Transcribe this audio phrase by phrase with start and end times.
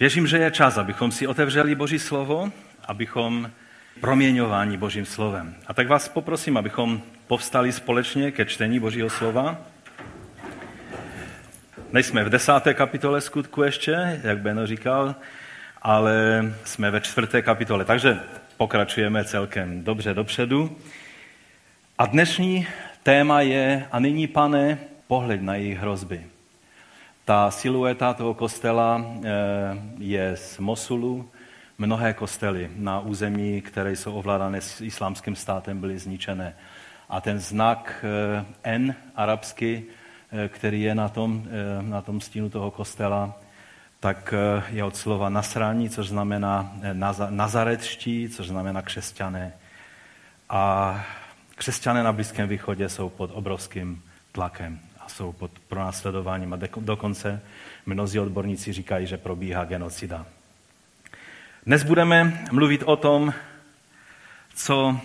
[0.00, 2.52] Věřím, že je čas, abychom si otevřeli Boží slovo,
[2.84, 3.50] abychom
[4.00, 5.54] proměňování Božím slovem.
[5.66, 9.58] A tak vás poprosím, abychom povstali společně ke čtení Božího slova.
[11.92, 15.14] Nejsme v desáté kapitole skutku ještě, jak Beno říkal,
[15.82, 18.18] ale jsme ve čtvrté kapitole, takže
[18.56, 20.76] pokračujeme celkem dobře dopředu.
[21.98, 22.66] A dnešní
[23.02, 26.35] téma je, a nyní pane, pohled na jejich hrozby.
[27.26, 29.30] Ta silueta toho kostela eh,
[29.98, 31.30] je z Mosulu.
[31.78, 36.54] Mnohé kostely na území, které jsou ovládané islámským státem, byly zničené.
[37.08, 39.84] A ten znak eh, N arabsky,
[40.32, 41.44] eh, který je na tom,
[41.80, 43.34] na tom stínu toho kostela,
[44.00, 44.34] tak
[44.68, 46.72] je od slova nasrání, což znamená
[47.30, 49.52] nazaretští, což znamená křesťané.
[50.48, 50.94] A
[51.54, 57.42] křesťané na Blízkém východě jsou pod obrovským tlakem a jsou pod pronásledováním a dokonce
[57.86, 60.26] mnozí odborníci říkají, že probíhá genocida.
[61.66, 63.34] Dnes budeme mluvit o tom,
[64.54, 65.00] co,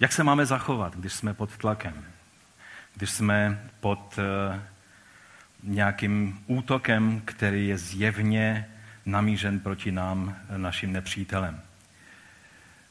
[0.00, 2.04] jak se máme zachovat, když jsme pod tlakem,
[2.94, 4.60] když jsme pod uh,
[5.62, 8.68] nějakým útokem, který je zjevně
[9.06, 11.60] namířen proti nám, našim nepřítelem.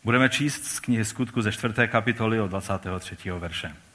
[0.03, 1.73] Budeme číst z knihy Skutku ze 4.
[1.87, 3.31] kapitoly od 23.
[3.31, 3.86] verše.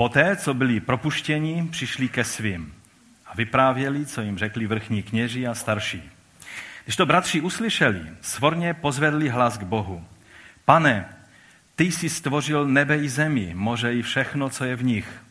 [0.00, 2.74] Poté, co byli propuštěni, přišli ke svým
[3.26, 6.10] a vyprávěli, co jim řekli vrchní kněží a starší.
[6.84, 10.04] Když to bratři uslyšeli, svorně pozvedli hlas k Bohu.
[10.64, 11.08] Pane,
[11.76, 15.22] ty jsi stvořil nebe i zemi, moře i všechno, co je v nich.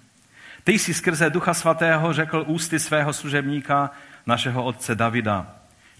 [0.63, 3.91] Ty jsi skrze Ducha Svatého řekl ústy svého služebníka,
[4.25, 5.55] našeho otce Davida.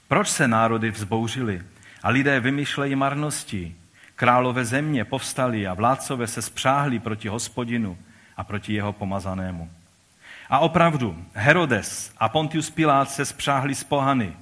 [0.08, 1.62] Proč se národy vzbouřili
[2.04, 3.76] a lidé vymýšlejí marnosti?
[4.16, 7.98] Králové země povstali a vládcové se spřáhli proti hospodinu
[8.40, 9.70] a proti jeho pomazanému.
[10.50, 14.34] A opravdu, Herodes a Pontius Pilát se spřáhli z pohany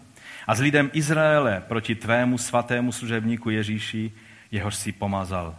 [0.47, 4.11] a s lidem Izraele proti tvému svatému služebníku Ježíši,
[4.51, 5.55] jehož si pomazal.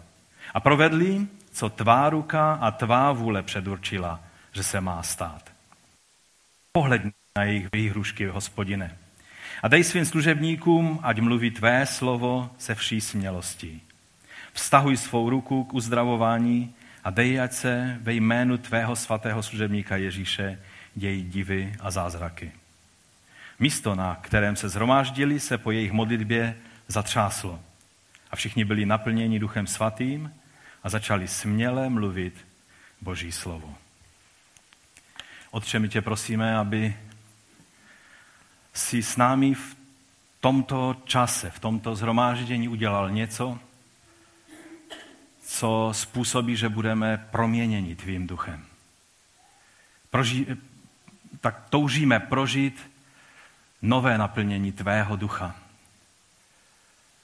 [0.55, 4.21] A provedli, co tvá ruka a tvá vůle předurčila,
[4.53, 5.51] že se má stát.
[6.73, 7.03] Pohled
[7.39, 8.97] na jejich výhrušky, hospodine.
[9.63, 13.83] A dej svým služebníkům, ať mluví tvé slovo se vší smělostí.
[14.53, 16.75] Vztahuj svou ruku k uzdravování
[17.09, 20.59] a dej, ať se ve jménu tvého svatého služebníka Ježíše
[20.95, 22.53] dějí divy a zázraky.
[23.59, 26.57] Místo, na kterém se zhromáždili, se po jejich modlitbě
[26.89, 27.61] zatřáslo.
[28.31, 30.35] A všichni byli naplněni duchem svatým
[30.83, 32.47] a začali směle mluvit
[33.01, 33.75] Boží slovo.
[35.51, 36.97] Otče, my tě prosíme, aby
[38.75, 39.77] si s námi v
[40.41, 43.59] tomto čase, v tomto zhromáždění udělal něco,
[45.49, 48.65] co způsobí, že budeme proměněni tvým duchem.
[50.11, 50.47] Proži,
[51.41, 52.91] tak toužíme prožít
[53.83, 55.55] nové naplnění tvého ducha.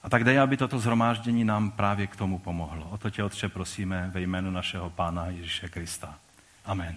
[0.02, 2.88] A tak dej, aby toto zhromáždění nám právě k tomu pomohlo.
[2.90, 6.18] O to tě, Otče, prosíme ve jménu našeho Pána Ježíše Krista.
[6.64, 6.96] Amen.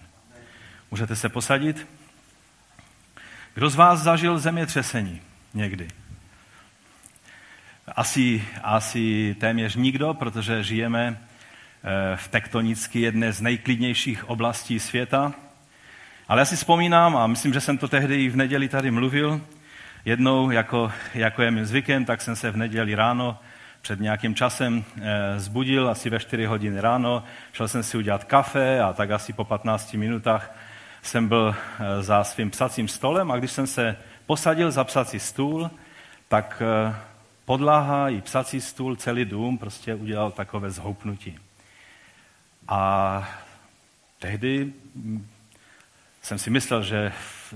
[0.91, 1.87] Můžete se posadit?
[3.53, 5.21] Kdo z vás zažil zemětřesení
[5.53, 5.87] někdy?
[7.95, 15.33] Asi, asi téměř nikdo, protože žijeme eh, v tektonicky jedné z nejklidnějších oblastí světa.
[16.27, 19.41] Ale já si vzpomínám, a myslím, že jsem to tehdy i v neděli tady mluvil,
[20.05, 23.39] jednou, jako, jako je mým zvykem, tak jsem se v neděli ráno
[23.81, 27.23] před nějakým časem e, zbudil, asi ve 4 hodiny ráno,
[27.53, 30.55] šel jsem si udělat kafe a tak asi po 15 minutách
[31.01, 35.71] jsem byl e, za svým psacím stolem a když jsem se posadil za psací stůl,
[36.27, 36.61] tak
[37.47, 41.39] podlaha i psací stůl, celý dům prostě udělal takové zhoupnutí.
[42.67, 43.29] A
[44.19, 44.73] tehdy
[46.21, 47.11] jsem si myslel, že,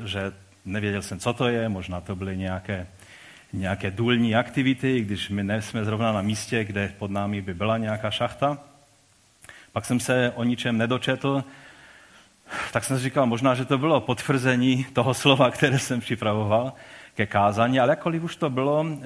[0.05, 0.31] že
[0.65, 2.87] nevěděl jsem, co to je, možná to byly nějaké,
[3.53, 8.11] nějaké důlní aktivity, když my nejsme zrovna na místě, kde pod námi by byla nějaká
[8.11, 8.57] šachta.
[9.71, 11.43] Pak jsem se o ničem nedočetl,
[12.73, 16.73] tak jsem si říkal, možná, že to bylo potvrzení toho slova, které jsem připravoval
[17.15, 19.05] ke kázání, ale jakkoliv už to bylo, eh,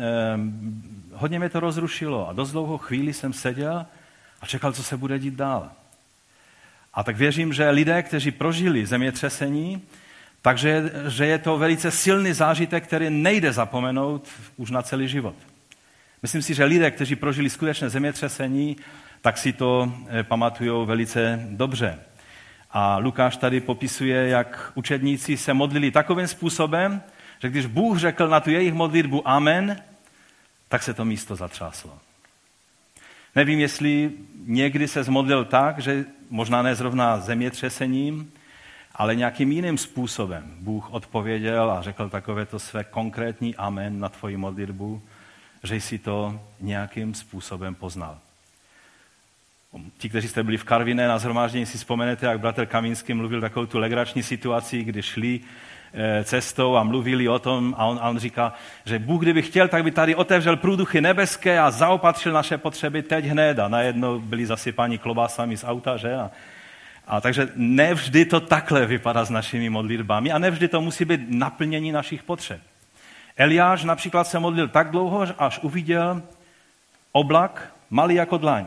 [1.14, 3.86] hodně mě to rozrušilo a dost dlouho chvíli jsem seděl
[4.42, 5.72] a čekal, co se bude dít dál.
[6.94, 9.82] A tak věřím, že lidé, kteří prožili zemětřesení,
[10.42, 15.36] takže že je to velice silný zážitek, který nejde zapomenout už na celý život.
[16.22, 18.78] Myslím si, že lidé, kteří prožili skutečné zemětřesení,
[19.22, 22.00] tak si to eh, pamatují velice dobře.
[22.72, 27.02] A Lukáš tady popisuje, jak učedníci se modlili takovým způsobem,
[27.46, 29.82] že když Bůh řekl na tu jejich modlitbu Amen,
[30.68, 32.00] tak se to místo zatřáslo.
[33.36, 34.12] Nevím, jestli
[34.46, 38.32] někdy se zmodlil tak, že možná ne zrovna zemětřesením,
[38.96, 45.02] ale nějakým jiným způsobem Bůh odpověděl a řekl takovéto své konkrétní amen na tvoji modlitbu,
[45.64, 48.18] že jsi to nějakým způsobem poznal.
[49.98, 53.66] Ti, kteří jste byli v Karviné na zhromáždění, si vzpomenete, jak bratr Kamínský mluvil takovou
[53.66, 55.40] tu legrační situaci, kdy šli
[56.24, 58.54] cestou a mluvili o tom a on, a on říká,
[58.86, 63.26] že Bůh, kdyby chtěl, tak by tady otevřel průduchy nebeské a zaopatřil naše potřeby teď
[63.26, 66.16] hned a najednou byli zasypáni klobásami z auta, že?
[66.16, 66.32] A,
[67.08, 71.92] a takže nevždy to takhle vypadá s našimi modlitbami a nevždy to musí být naplnění
[71.92, 72.62] našich potřeb.
[73.38, 76.22] Eliáš například se modlil tak dlouho, až uviděl
[77.12, 78.66] oblak malý jako dlaň.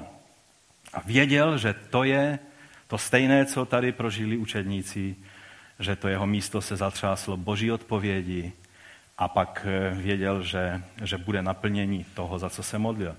[0.94, 2.38] A věděl, že to je
[2.86, 5.16] to stejné, co tady prožili učedníci,
[5.78, 8.52] že to jeho místo se zatřáslo boží odpovědi
[9.18, 13.16] a pak eh, věděl, že, že bude naplnění toho, za co se modlil.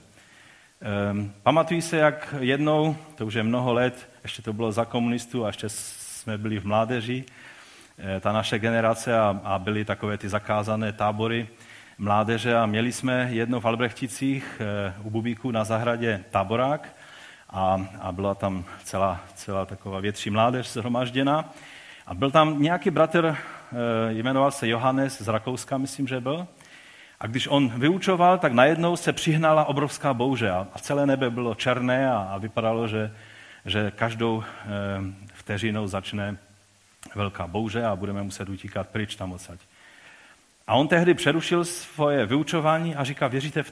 [1.12, 5.46] Um, pamatuji se, jak jednou, to už je mnoho let, ještě to bylo za komunistů
[5.46, 7.24] a ještě jsme byli v mládeži,
[7.98, 11.48] eh, ta naše generace a, a byly takové ty zakázané tábory
[11.98, 16.96] mládeže a měli jsme jedno v Albrechticích eh, u Bubíku na zahradě táborák
[17.50, 21.54] a, a byla tam celá, celá taková větší mládež zhromažděná.
[22.10, 26.48] A byl tam nějaký bratr, eh, jmenoval se Johannes z Rakouska, myslím, že byl.
[27.20, 32.12] A když on vyučoval, tak najednou se přihnala obrovská bouře a celé nebe bylo černé
[32.12, 33.12] a, vypadalo, že,
[33.66, 34.68] že každou e,
[35.34, 36.38] vteřinou začne
[37.16, 39.60] velká bouře a budeme muset utíkat pryč tam odsaď.
[40.68, 43.64] A on tehdy přerušil svoje vyučování a říká, věříte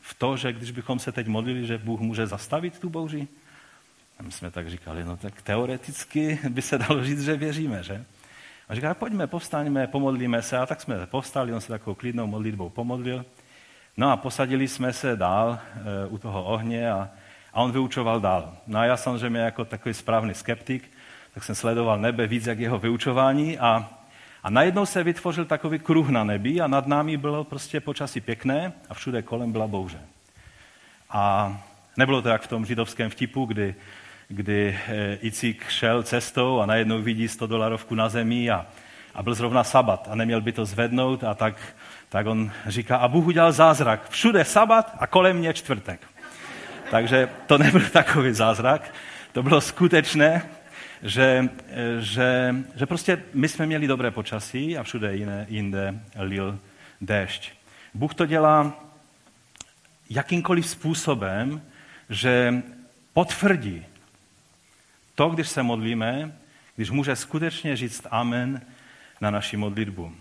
[0.00, 3.28] v to, že když bychom se teď modlili, že Bůh může zastavit tu bouři?
[4.18, 8.04] A my jsme tak říkali, no tak teoreticky by se dalo říct, že věříme, že?
[8.68, 10.58] A říká, pojďme, povstaňme, pomodlíme se.
[10.58, 13.24] A tak jsme povstali, on se takovou klidnou modlitbou pomodlil.
[13.96, 17.10] No a posadili jsme se dál e, u toho ohně a,
[17.52, 18.56] a on vyučoval dál.
[18.66, 20.90] No a já samozřejmě jako takový správný skeptik,
[21.34, 23.90] tak jsem sledoval nebe víc jak jeho vyučování a
[24.46, 28.72] a najednou se vytvořil takový kruh na nebi a nad námi bylo prostě počasí pěkné
[28.88, 30.00] a všude kolem byla bouře.
[31.10, 31.52] A
[31.96, 33.74] nebylo to jak v tom židovském vtipu, kdy,
[34.28, 38.66] kdy eh, Icík šel cestou a najednou vidí 100 dolarovku na zemi a,
[39.14, 41.54] a byl zrovna sabat a neměl by to zvednout a tak,
[42.08, 44.10] tak on říká, a Bůh udělal zázrak.
[44.10, 46.00] Všude sabat a kolem mě čtvrtek.
[46.90, 48.94] Takže to nebyl takový zázrak,
[49.32, 50.42] to bylo skutečné
[51.02, 51.48] že,
[51.98, 56.58] že, že prostě my jsme měli dobré počasí a všude jiné, jinde lil
[57.00, 57.52] déšť.
[57.94, 58.72] Bůh to dělá
[60.10, 61.62] jakýmkoliv způsobem,
[62.10, 62.62] že
[63.12, 63.86] potvrdí
[65.16, 66.32] to, když se modlíme,
[66.76, 68.60] když může skutečně říct amen
[69.20, 70.12] na naši modlitbu.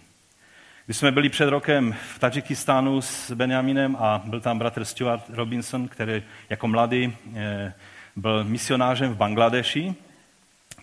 [0.85, 5.87] Když jsme byli před rokem v Tadžikistánu s Benjaminem a byl tam bratr Stuart Robinson,
[5.87, 7.73] který jako mladý eh,
[8.15, 9.95] byl misionářem v Bangladeši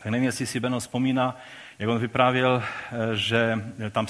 [0.02, 1.36] tak nevím, jestli si Beno vzpomíná,
[1.78, 4.06] jak on vyprávěl, eh, že tam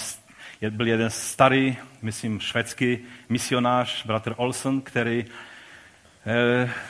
[0.70, 2.98] byl jeden starý, myslím, švédský
[3.28, 5.24] misionář, bratr Olsen, který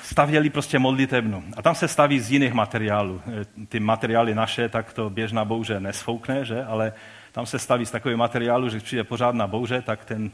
[0.03, 1.45] stavěli prostě modlitebnu.
[1.57, 3.23] A tam se staví z jiných materiálů.
[3.27, 6.65] Eh, ty materiály naše, tak to běžná bouře nesfoukne, že?
[6.65, 6.93] ale
[7.33, 10.31] tam se staví z takového materiálu, že když přijde pořádná bouře, tak ten,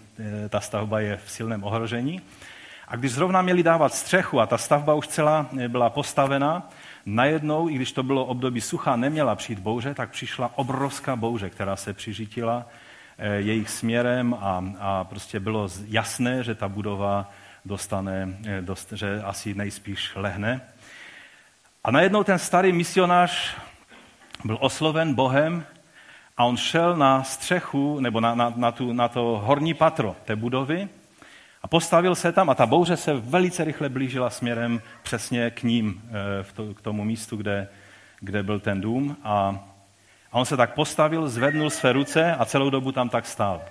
[0.49, 2.21] ta stavba je v silném ohrožení.
[2.89, 6.71] A když zrovna měli dávat střechu a ta stavba už celá byla postavena,
[7.07, 11.77] najednou, i když to bylo období sucha, neměla přijít bouře, tak přišla obrovská bouře, která
[11.77, 12.67] se přižitila
[13.19, 17.31] eh, jejich směrem a, a prostě bylo jasné, že ta budova
[17.69, 20.61] dostane, eh, dost, že asi nejspíš lehne.
[21.85, 23.57] A najednou ten starý misionář
[24.45, 25.65] byl osloven Bohem
[26.37, 30.37] a on šel na střechu, nebo na, na, na, tu, na to horní patro té
[30.37, 30.89] budovy
[31.63, 36.03] a postavil se tam a ta bouře se velice rychle blížila směrem přesně k ním,
[36.09, 37.69] eh, k tomu místu, kde,
[38.21, 39.17] kde byl ten dům.
[39.25, 39.59] A,
[40.33, 43.63] a on se tak postavil, zvednul své ruce a celou dobu tam tak stál.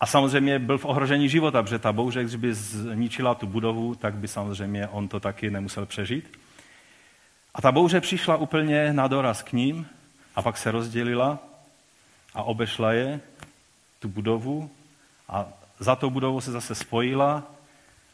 [0.00, 4.14] A samozřejmě byl v ohrožení života, protože ta bouře, když by zničila tu budovu, tak
[4.14, 6.38] by samozřejmě on to taky nemusel přežít.
[7.54, 9.86] A ta bouře přišla úplně na doraz k ním
[10.36, 11.38] a pak se rozdělila
[12.34, 13.20] a obešla je,
[13.98, 14.70] tu budovu
[15.28, 15.46] a
[15.78, 17.42] za tou budovou se zase spojila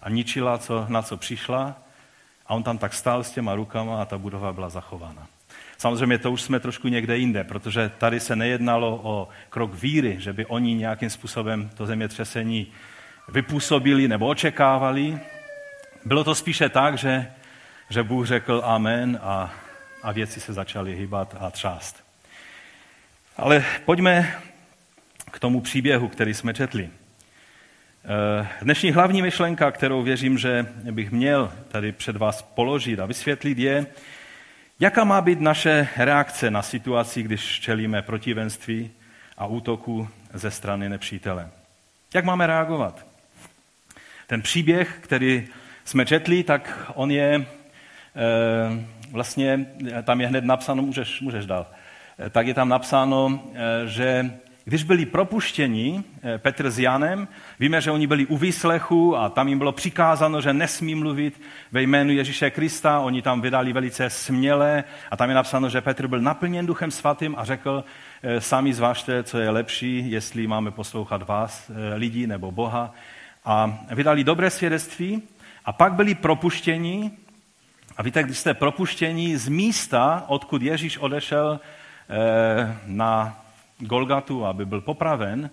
[0.03, 1.75] a ničila, co, na co přišla.
[2.47, 5.27] A on tam tak stál s těma rukama a ta budova byla zachována.
[5.83, 10.33] Samozřejmě to už jsme trošku někde jinde, protože tady se nejednalo o krok víry, že
[10.33, 12.67] by oni nějakým způsobem to zemětřesení
[13.29, 15.19] vypůsobili nebo očekávali.
[16.05, 17.33] Bylo to spíše tak, že,
[17.91, 19.55] že Bůh řekl amen a,
[20.03, 22.05] a věci se začaly hýbat a třást.
[23.37, 24.35] Ale pojďme
[25.31, 26.91] k tomu příběhu, který jsme četli.
[28.05, 33.59] Eh, dnešní hlavní myšlenka, kterou věřím, že bych měl tady před vás položit a vysvětlit,
[33.59, 33.87] je,
[34.83, 38.91] Jaká má být naše reakce na situaci, když čelíme protivenství
[39.39, 41.49] a útoku ze strany nepřítele?
[42.15, 43.07] Jak máme reagovat?
[44.27, 45.49] Ten příběh, který
[45.85, 47.45] jsme četli, tak on je e,
[49.11, 49.67] vlastně,
[50.03, 51.67] tam je hned napsáno, můžeš, můžeš dál,
[52.27, 54.31] e, tak je tam napsáno, e, že
[54.65, 56.05] když byli propuštěni
[56.39, 57.29] Petr s Janem,
[57.61, 61.41] víme, že oni byli u výslechu a tam jim bylo přikázáno, že nesmí mluvit
[61.73, 63.01] ve jménu Ježíše Krista.
[63.01, 67.35] Oni tam vydali velice směle a tam je napsáno, že Petr byl naplněn duchem svatým
[67.39, 67.85] a řekl,
[68.39, 72.95] sami zvážte, co je lepší, jestli máme poslouchat vás, lidí nebo Boha.
[73.45, 75.23] A vydali dobré svědectví
[75.65, 77.11] a pak byli propuštěni.
[77.97, 81.61] A víte, když jste propuštěni z místa, odkud Ježíš odešel
[82.11, 83.42] eh, na
[83.83, 85.51] Golgatu, aby byl popraven,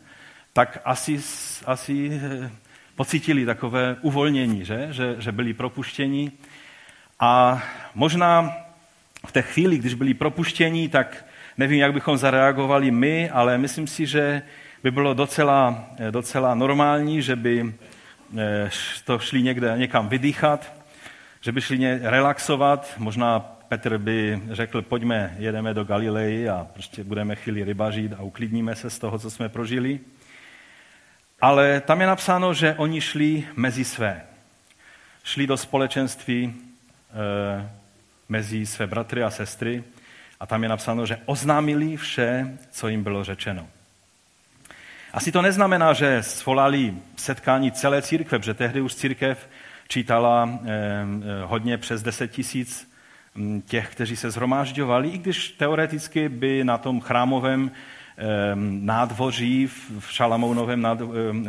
[0.54, 1.22] tak asi,
[1.66, 2.52] asi eh,
[2.96, 4.88] pocítili takové uvolnění, že?
[4.92, 6.32] Že, že byli propuštěni.
[7.20, 7.64] A
[7.96, 8.54] možná
[9.28, 11.26] v té chvíli, když byli propuštěni, tak
[11.58, 14.42] nevím, jak bychom zareagovali my, ale myslím si, že
[14.84, 17.74] by bylo docela, eh, docela normální, že by
[18.38, 18.70] Eh,
[19.06, 20.74] to šli někde někam vydýchat,
[21.42, 22.94] že by šli relaxovat.
[22.98, 28.76] Možná Petr by řekl, pojďme, jedeme do Galileji a prostě budeme chvíli rybařit a uklidníme
[28.76, 30.00] se z toho, co jsme prožili.
[31.42, 34.22] Ale tam je napsáno, že oni šli mezi své.
[35.24, 37.70] Šli do společenství e,
[38.30, 39.84] mezi své bratry a sestry
[40.40, 43.68] a tam je napsáno, že oznámili vše, co jim bylo řečeno.
[45.14, 49.50] Asi to neznamená, že svolali setkání celé církve, protože tehdy už církev
[49.88, 52.89] čítala eh, eh, hodně přes 10 tisíc
[53.66, 57.72] těch, kteří se zhromážďovali, i když teoreticky by na tom chrámovém
[58.64, 59.68] nádvoří
[60.00, 60.88] v Šalamounovém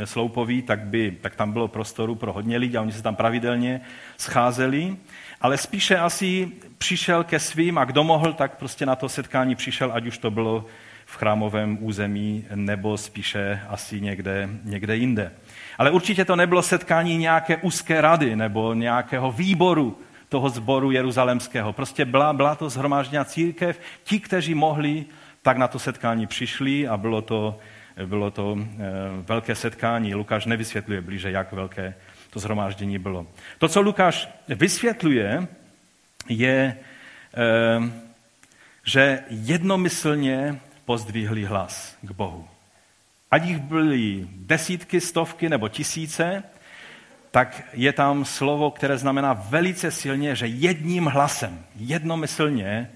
[0.04, 3.80] sloupoví, tak, by, tak tam bylo prostoru pro hodně lidí a oni se tam pravidelně
[4.16, 4.97] scházeli.
[5.40, 9.90] Ale spíše asi přišel ke svým a kdo mohl, tak prostě na to setkání přišel,
[9.94, 10.66] ať už to bylo
[11.06, 15.32] v chrámovém území nebo spíše asi někde, někde jinde.
[15.78, 19.99] Ale určitě to nebylo setkání nějaké úzké rady nebo nějakého výboru
[20.30, 21.72] toho sboru jeruzalemského.
[21.72, 23.80] Prostě byla, byla to zhromážděná církev.
[24.04, 25.04] Ti, kteří mohli,
[25.42, 27.58] tak na to setkání přišli a bylo to,
[28.06, 28.66] bylo to e,
[29.26, 30.14] velké setkání.
[30.14, 31.94] Lukáš nevysvětluje blíže, jak velké
[32.30, 33.26] to zhromáždění bylo.
[33.58, 35.49] To, co Lukáš vysvětluje,
[36.28, 36.76] je, e,
[38.84, 42.49] že jednomyslně pozdvihli hlas k Bohu.
[43.30, 46.42] Ať jich byly desítky, stovky nebo tisíce,
[47.30, 52.90] tak je tam slovo, které znamená velice silně, že jedním hlasem, jednomyslně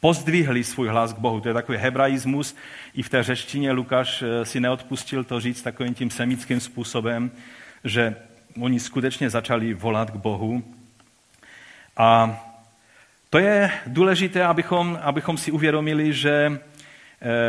[0.00, 1.40] pozdvihli svůj hlas k Bohu.
[1.40, 2.56] To je takový hebraismus.
[2.94, 7.30] I v té řečtině Lukáš eh, si neodpustil to říct takovým tím semickým způsobem,
[7.84, 8.16] že
[8.60, 10.62] oni skutečně začali volat k Bohu.
[11.96, 12.40] A
[13.30, 16.60] to je důležité, abychom, abychom si uvědomili, že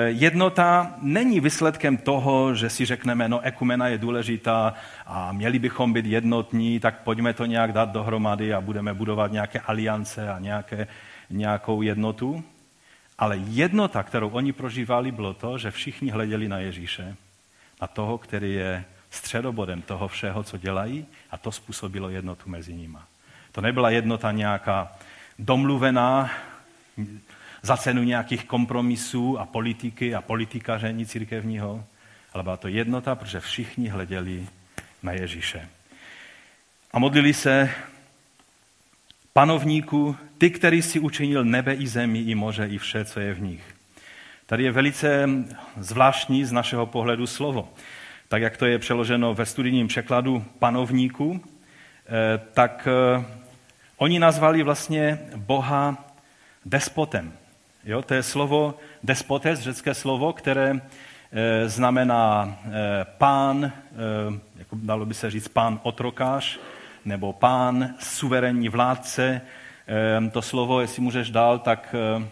[0.07, 4.73] jednota není výsledkem toho, že si řekneme, no ekumena je důležitá
[5.05, 9.59] a měli bychom být jednotní, tak pojďme to nějak dát dohromady a budeme budovat nějaké
[9.59, 10.87] aliance a nějaké,
[11.29, 12.43] nějakou jednotu.
[13.17, 17.15] Ale jednota, kterou oni prožívali, bylo to, že všichni hleděli na Ježíše,
[17.81, 22.97] na toho, který je středobodem toho všeho, co dělají a to způsobilo jednotu mezi nimi.
[23.51, 24.91] To nebyla jednota nějaká
[25.39, 26.29] domluvená,
[27.61, 31.83] za cenu nějakých kompromisů a politiky a politikaření církevního,
[32.33, 34.47] ale byla to jednota, protože všichni hleděli
[35.03, 35.69] na Ježíše.
[36.91, 37.69] A modlili se
[39.33, 43.41] panovníku, ty, který si učinil nebe i zemi, i moře, i vše, co je v
[43.41, 43.63] nich.
[44.45, 45.29] Tady je velice
[45.77, 47.73] zvláštní z našeho pohledu slovo.
[48.27, 53.25] Tak, jak to je přeloženo ve studijním překladu panovníku, eh, tak eh,
[53.97, 56.05] oni nazvali vlastně Boha
[56.65, 57.33] despotem.
[57.85, 60.71] Jo, to je slovo despotes, řecké slovo, které
[61.31, 63.71] e, znamená e, pán, e,
[64.55, 66.59] jako dalo by se říct pán otrokář,
[67.05, 69.41] nebo pán, suverénní vládce.
[70.21, 72.27] E, to slovo, jestli můžeš dál, tak e,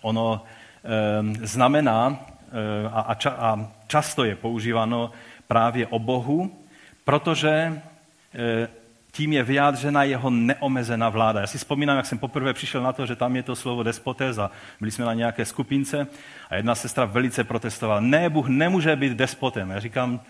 [0.00, 0.42] ono
[0.84, 2.18] e, znamená
[2.52, 5.10] e, a, a, ča, a často je používáno
[5.48, 6.58] právě o Bohu,
[7.04, 8.68] protože e,
[9.14, 11.40] tím je vyjádřena jeho neomezená vláda.
[11.40, 14.38] Já si vzpomínám, jak jsem poprvé přišel na to, že tam je to slovo despotes
[14.38, 16.06] a byli jsme na nějaké skupince
[16.50, 18.00] a jedna sestra velice protestovala.
[18.00, 19.70] Ne, Bůh nemůže být despotem.
[19.70, 20.20] Já říkám,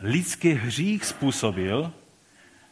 [0.00, 1.92] lidský hřích způsobil,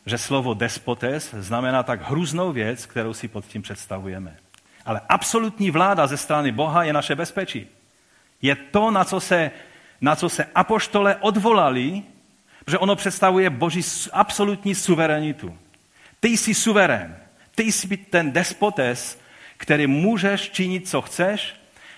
[0.07, 4.37] že slovo despotes znamená tak hrůznou věc, kterou si pod tím představujeme.
[4.85, 7.67] Ale absolutní vláda ze strany Boha je naše bezpečí.
[8.43, 9.50] Je to, na co se,
[10.00, 12.02] na co se apoštole odvolali,
[12.65, 13.81] Protože ono představuje boží
[14.12, 15.59] absolutní suverenitu.
[16.21, 17.17] Ty jsi suverén.
[17.55, 19.21] Ty jsi ten despotes,
[19.57, 21.55] který můžeš činit, co chceš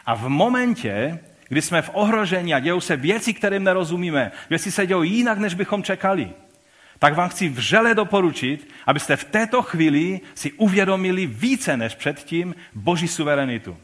[0.07, 4.87] a v momentě, kdy jsme v ohrožení a dějou se věci, kterým nerozumíme, věci se
[4.87, 6.31] dějou jinak, než bychom čekali,
[6.99, 13.09] tak vám chci vřele doporučit, abyste v této chvíli si uvědomili více než předtím Boží
[13.09, 13.77] suverenitu.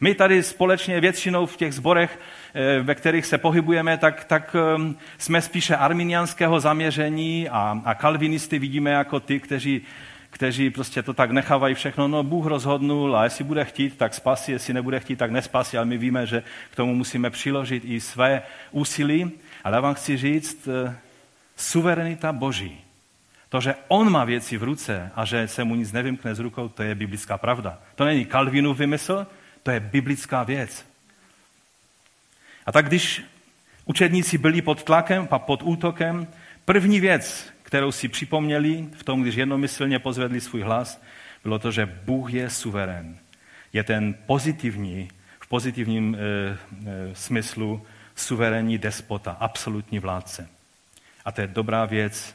[0.00, 2.18] My tady společně většinou v těch zborech,
[2.54, 8.58] eh, ve kterých se pohybujeme, tak, tak ehm, jsme spíše arminianského zaměření a, a kalvinisty
[8.58, 9.82] vidíme jako ty, kteří,
[10.30, 12.08] kteří prostě to tak nechávají všechno.
[12.08, 15.86] No Bůh rozhodnul a jestli bude chtít, tak spasí, jestli nebude chtít, tak nespasí, ale
[15.86, 19.30] my víme, že k tomu musíme přiložit i své úsilí.
[19.64, 20.96] Ale já vám chci říct, eh,
[21.56, 22.80] suverenita Boží,
[23.48, 26.68] to, že on má věci v ruce a že se mu nic nevymkne z rukou,
[26.68, 27.78] to je biblická pravda.
[27.94, 29.26] To není Kalvinův vymysl,
[29.62, 30.86] to je biblická věc.
[32.66, 33.22] A tak když
[33.84, 36.26] učedníci byli pod tlakem a pod útokem,
[36.64, 41.02] první věc, kterou si připomněli v tom, když jednomyslně pozvedli svůj hlas,
[41.42, 43.18] bylo to, že Bůh je suverén.
[43.72, 45.08] Je ten pozitivní,
[45.40, 50.48] v pozitivním e, e, smyslu suverénní despota, absolutní vládce.
[51.24, 52.34] A to je dobrá věc,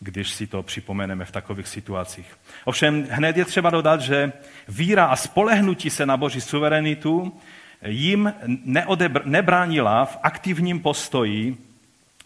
[0.00, 2.36] když si to připomeneme v takových situacích.
[2.64, 4.32] Ovšem hned je třeba dodat, že
[4.68, 7.40] víra a spolehnutí se na Boží suverenitu
[7.86, 8.32] jim
[8.66, 11.56] neodebr- nebránila v aktivním postoji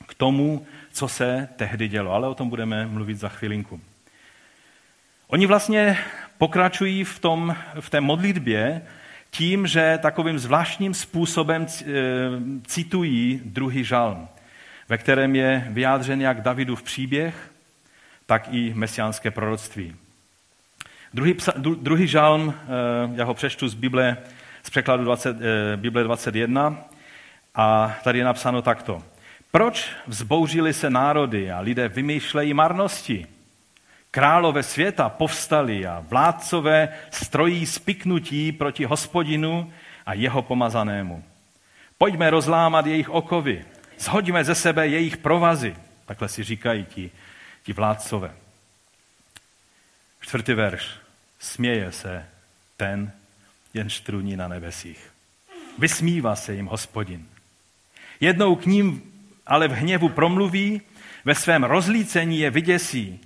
[0.07, 2.13] k tomu, co se tehdy dělo.
[2.13, 3.81] Ale o tom budeme mluvit za chvilinku.
[5.29, 5.99] Oni vlastně
[6.39, 8.83] pokračují v, tom, v té modlitbě
[9.31, 11.85] tím, že takovým zvláštním způsobem e,
[12.67, 14.29] citují druhý žalm,
[14.89, 17.52] ve kterém je vyjádřen jak Davidův příběh,
[18.27, 19.97] tak i mesiánské proroctví.
[21.15, 22.65] Druhý, druhý žalm, eh,
[23.15, 24.17] já ho přečtu z Bible,
[24.63, 26.85] z překladu 20, eh, Bible 21
[27.55, 29.03] a tady je napsáno takto.
[29.51, 33.27] Proč vzbouřili se národy a lidé vymýšlejí marnosti?
[34.11, 39.73] Králové světa povstali a vládcové strojí spiknutí proti hospodinu
[40.07, 41.25] a jeho pomazanému.
[41.99, 43.65] Pojďme rozlámat jejich okovy,
[43.99, 45.77] zhoďme ze sebe jejich provazy.
[46.07, 47.11] Takhle si říkají ti
[47.63, 48.35] ti vládcové.
[50.21, 50.91] Čtvrtý verš.
[51.39, 52.27] Směje se
[52.77, 53.13] ten,
[53.75, 55.13] jen štruní na nebesích.
[55.79, 57.27] Vysmívá se jim hospodin.
[58.21, 59.13] Jednou k ním
[59.47, 60.81] ale v hněvu promluví,
[61.25, 63.21] ve svém rozlícení je vyděsí.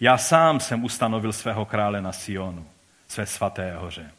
[0.00, 2.66] Já sám jsem ustanovil svého krále na Sionu,
[3.08, 4.10] své svaté hoře.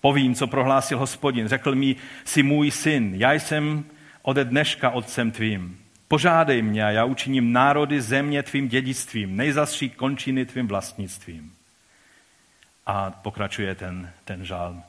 [0.00, 1.48] Povím, co prohlásil hospodin.
[1.48, 3.84] Řekl mi, si můj syn, já jsem
[4.22, 5.81] ode dneška otcem tvým.
[6.12, 11.52] Požádej mě a já učiním národy země tvým dědictvím, nejzastří končiny tvým vlastnictvím.
[12.86, 14.82] A pokračuje ten, ten žálm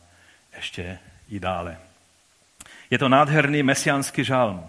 [0.55, 1.77] ještě i dále.
[2.89, 4.67] Je to nádherný mesiánský žálm.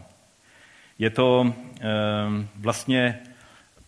[0.99, 1.85] Je to e,
[2.57, 3.19] vlastně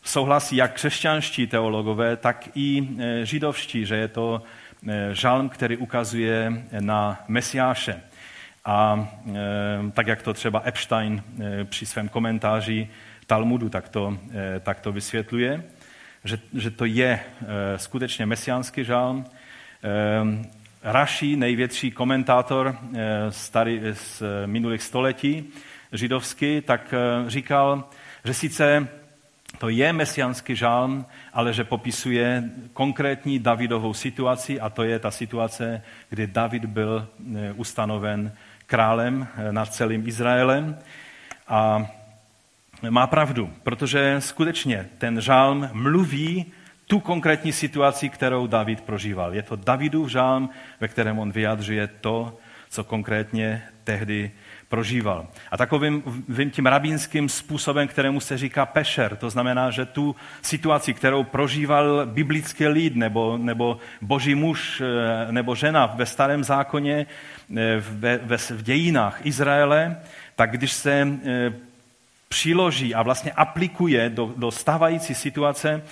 [0.02, 4.42] souhlasí jak křesťanští teologové, tak i e, židovští, že je to
[4.88, 8.02] e, žálm, který ukazuje na Mesiáše.
[8.66, 12.88] A e, tak, jak to třeba Epstein e, při svém komentáři
[13.26, 15.64] Talmudu tak to, e, tak to vysvětluje,
[16.24, 17.20] že, že to je
[17.76, 19.24] skutečně mesiánský žálm.
[20.82, 22.78] Raši, největší komentátor
[23.30, 25.44] starý, z minulých století,
[25.92, 26.94] židovský, tak
[27.26, 27.84] říkal,
[28.24, 28.88] že sice
[29.58, 35.82] to je mesiánský žálm, ale že popisuje konkrétní Davidovou situaci a to je ta situace,
[36.08, 37.08] kdy David byl
[37.54, 38.32] ustanoven
[38.66, 40.78] králem eh, nad celým Izraelem.
[41.48, 41.86] A
[42.90, 46.52] má pravdu, protože skutečně ten žálm mluví
[46.86, 49.34] tu konkrétní situaci, kterou David prožíval.
[49.34, 50.50] Je to Davidův žálm,
[50.80, 52.38] ve kterém on vyjadřuje to,
[52.70, 54.30] co konkrétně tehdy
[54.68, 55.26] prožíval.
[55.50, 56.02] A takovým
[56.50, 62.66] tím rabínským způsobem, kterému se říká pešer, to znamená, že tu situaci, kterou prožíval biblický
[62.66, 67.06] lid nebo, nebo boží muž eh, nebo žena ve starém zákoně,
[67.56, 69.96] eh, ve, ve, v dějinách Izraele,
[70.36, 71.52] tak když se eh,
[72.28, 75.82] přiloží a vlastně aplikuje do, do stávající situace,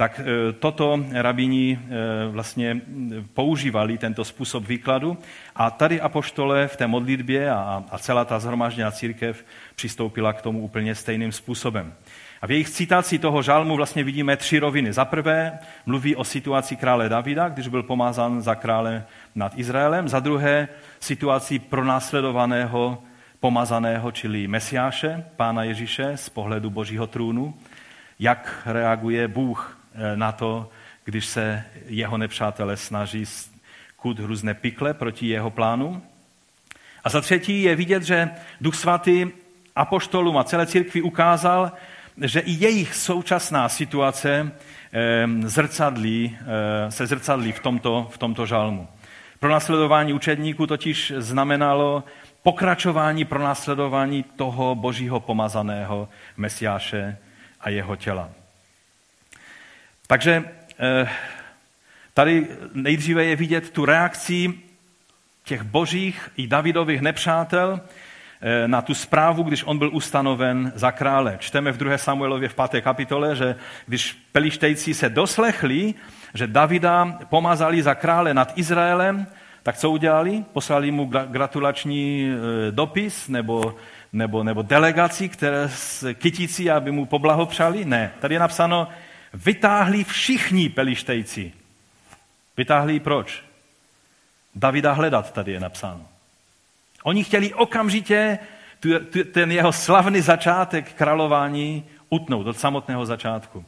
[0.00, 2.80] tak e, toto rabíni e, vlastně
[3.34, 5.18] používali, tento způsob výkladu.
[5.56, 10.60] A tady apoštole v té modlitbě a, a celá ta zhromažděná církev přistoupila k tomu
[10.60, 11.92] úplně stejným způsobem.
[12.42, 14.92] A v jejich citaci toho žalmu vlastně vidíme tři roviny.
[14.92, 20.08] Za prvé mluví o situaci krále Davida, když byl pomázán za krále nad Izraelem.
[20.08, 20.68] Za druhé
[21.00, 23.02] situaci pronásledovaného
[23.40, 27.54] pomazaného, čili Mesiáše, pána Ježíše, z pohledu božího trůnu.
[28.18, 29.79] Jak reaguje Bůh
[30.14, 30.70] na to,
[31.04, 33.24] když se jeho nepřátelé snaží
[33.96, 36.02] kut různé pikle proti jeho plánu.
[37.04, 39.26] A za třetí je vidět, že Duch Svatý
[39.76, 41.72] apoštolům a celé církvi ukázal,
[42.24, 44.52] že i jejich současná situace
[45.44, 48.88] zrcadlí, eh, se zrcadlí v tomto, v tomto žalmu.
[49.38, 52.04] Pronásledování učedníků totiž znamenalo
[52.42, 57.16] pokračování pronásledování toho božího pomazaného Mesiáše
[57.60, 58.39] a jeho těla.
[60.10, 60.44] Takže
[60.78, 61.08] eh,
[62.14, 64.54] tady nejdříve je vidět tu reakci
[65.44, 71.36] těch božích i Davidových nepřátel eh, na tu zprávu, když on byl ustanoven za krále.
[71.40, 71.98] Čteme v 2.
[71.98, 72.84] Samuelově v 5.
[72.84, 75.94] kapitole, že když pelištejci se doslechli,
[76.34, 79.26] že Davida pomazali za krále nad Izraelem,
[79.62, 80.44] tak co udělali?
[80.52, 83.74] Poslali mu gratulační e, dopis nebo,
[84.12, 87.84] nebo, nebo delegaci, které s kytící, aby mu poblahopřali?
[87.84, 88.12] Ne.
[88.20, 88.88] Tady je napsáno,
[89.34, 91.52] vytáhli všichni pelištejci.
[92.56, 93.44] Vytáhli proč?
[94.54, 96.06] Davida hledat, tady je napsáno.
[97.02, 98.38] Oni chtěli okamžitě
[99.32, 103.64] ten jeho slavný začátek králování utnout od samotného začátku.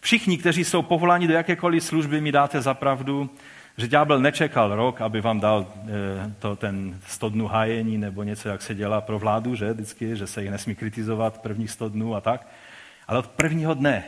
[0.00, 3.30] Všichni, kteří jsou povoláni do jakékoliv služby, mi dáte za pravdu,
[3.76, 8.48] že ďábel nečekal rok, aby vám dal e, to, ten 100 dnů hájení nebo něco,
[8.48, 12.14] jak se dělá pro vládu, že vždycky, že se jich nesmí kritizovat prvních 100 dnů
[12.14, 12.46] a tak.
[13.08, 14.04] Ale od prvního dne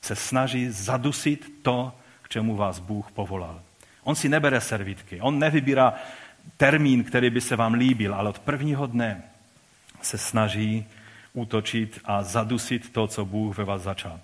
[0.00, 3.60] se snaží zadusit to, k čemu vás Bůh povolal.
[4.04, 5.94] On si nebere servítky, on nevybírá
[6.56, 9.22] termín, který by se vám líbil, ale od prvního dne
[10.02, 10.86] se snaží
[11.32, 14.20] útočit a zadusit to, co Bůh ve vás začal.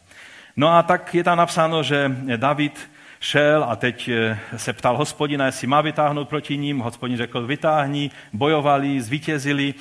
[0.57, 5.47] No a tak je tam napsáno, že David šel a teď eh, se ptal hospodina,
[5.47, 6.79] jestli má vytáhnout proti ním.
[6.79, 9.75] Hospodin řekl, vytáhni, bojovali, zvítězili.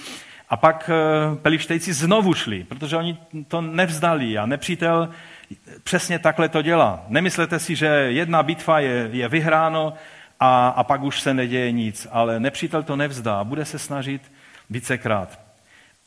[0.49, 5.09] A pak eh, pelištejci znovu šli, protože oni to nevzdali a nepřítel
[5.83, 7.03] přesně takhle to dělá.
[7.07, 9.93] Nemyslete si, že jedna bitva je, je vyhráno
[10.39, 14.31] a, a pak už se neděje nic, ale nepřítel to nevzdá, bude se snažit
[14.69, 15.39] vícekrát.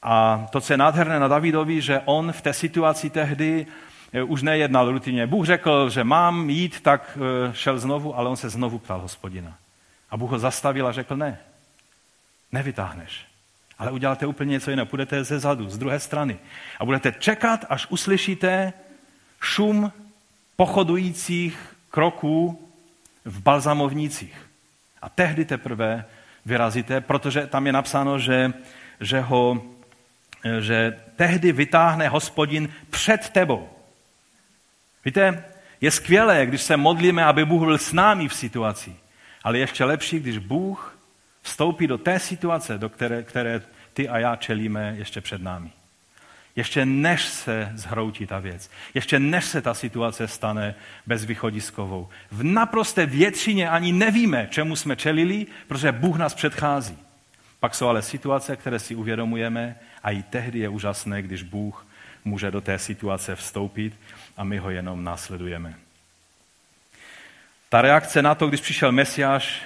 [0.03, 3.67] A to, co je nádherné na Davidovi, že on v té situaci tehdy
[4.13, 5.27] Eh, už nejednal rutině.
[5.27, 9.57] Bůh řekl, že mám jít, tak eh, šel znovu, ale on se znovu ptal hospodina.
[10.11, 11.39] A Bůh ho zastavil a řekl, ne,
[12.53, 13.27] nevytáhneš.
[13.79, 14.87] Ale uděláte úplně něco jiného.
[14.87, 16.39] Půjdete ze zadu, z druhé strany.
[16.79, 18.73] A budete čekat, až uslyšíte
[19.41, 19.93] šum
[20.57, 22.69] pochodujících kroků
[23.25, 24.49] v balzamovnících.
[25.03, 26.05] A tehdy teprve
[26.45, 28.53] vyrazíte, protože tam je napsáno, že,
[29.01, 29.63] že, ho,
[30.61, 33.69] že tehdy vytáhne hospodin před tebou.
[35.05, 35.45] Víte,
[35.81, 38.97] je skvělé, když se modlíme, aby Bůh byl s námi v situaci.
[39.45, 40.99] Ale ještě lepší, když Bůh
[41.43, 43.63] vstoupí do té situace, do které, které
[43.95, 45.71] ty a já čelíme ještě před námi.
[46.59, 48.71] Ještě než se zhroutí ta věc.
[48.95, 50.75] Ještě než se ta situace stane
[51.07, 52.09] bezvýchodiskovou.
[52.31, 56.99] V naprosté většině ani nevíme, čemu jsme čelili, protože Bůh nás předchází.
[57.61, 61.87] Pak jsou ale situace, které si uvědomujeme a i tehdy je úžasné, když Bůh
[62.25, 63.95] může do té situace vstoupit
[64.37, 65.75] a my ho jenom následujeme.
[67.69, 69.63] Ta reakce na to, když přišel Mesiáš,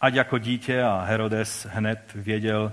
[0.00, 2.72] ať jako dítě a Herodes hned věděl,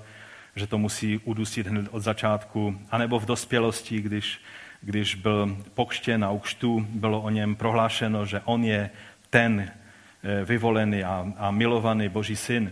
[0.56, 4.42] že to musí udusit hned od začátku, anebo v dospělosti, když,
[4.82, 8.90] když byl pokštěn a u kštu bylo o něm prohlášeno, že on je
[9.30, 12.72] ten eh, vyvolený a, a milovaný Boží syn,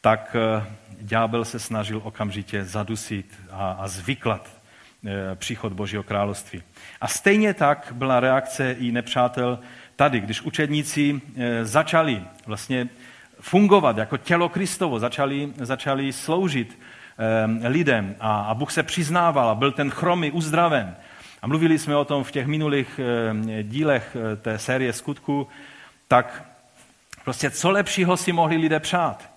[0.00, 0.64] tak eh,
[1.00, 4.58] ďábel se snažil okamžitě zadusit a, a zvyklat
[5.06, 6.62] Eh, příchod Božího království.
[7.00, 9.58] A stejně tak byla reakce i nepřátel
[9.96, 11.20] tady, když učedníci
[11.62, 12.88] začali vlastně
[13.40, 16.78] fungovat jako tělo Kristovo, začali, začali sloužit
[17.64, 20.96] lidem a, a Bůh se přiznával a byl ten chromy uzdraven.
[21.42, 23.00] A mluvili jsme o tom v těch minulých
[23.62, 25.48] dílech té série skutku,
[26.08, 26.44] tak
[27.24, 29.30] prostě co lepšího si mohli lidé přát.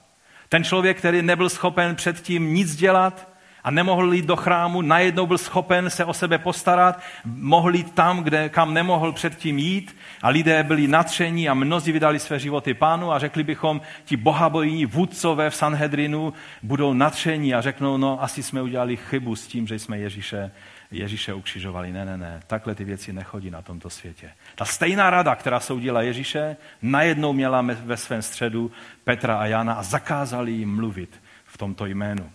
[0.50, 3.31] Ten člověk, který nebyl schopen předtím nic dělat,
[3.64, 8.24] a nemohl jít do chrámu, najednou byl schopen se o sebe postarat, mohl jít tam,
[8.24, 13.12] kde, kam nemohl předtím jít a lidé byli natření a mnozí vydali své životy pánu
[13.12, 18.62] a řekli bychom, ti bohabojní vůdcové v Sanhedrinu budou natření a řeknou, no asi jsme
[18.62, 20.52] udělali chybu s tím, že jsme Ježíše,
[20.92, 21.92] Ježíše ukřižovali.
[21.92, 24.32] Ne, ne, ne, takhle ty věci nechodí na tomto světě.
[24.56, 28.72] Ta stejná rada, která soudila Ježíše, najednou měla ve svém středu
[29.04, 32.32] Petra a Jana a zakázali jim mluvit v tomto jménu.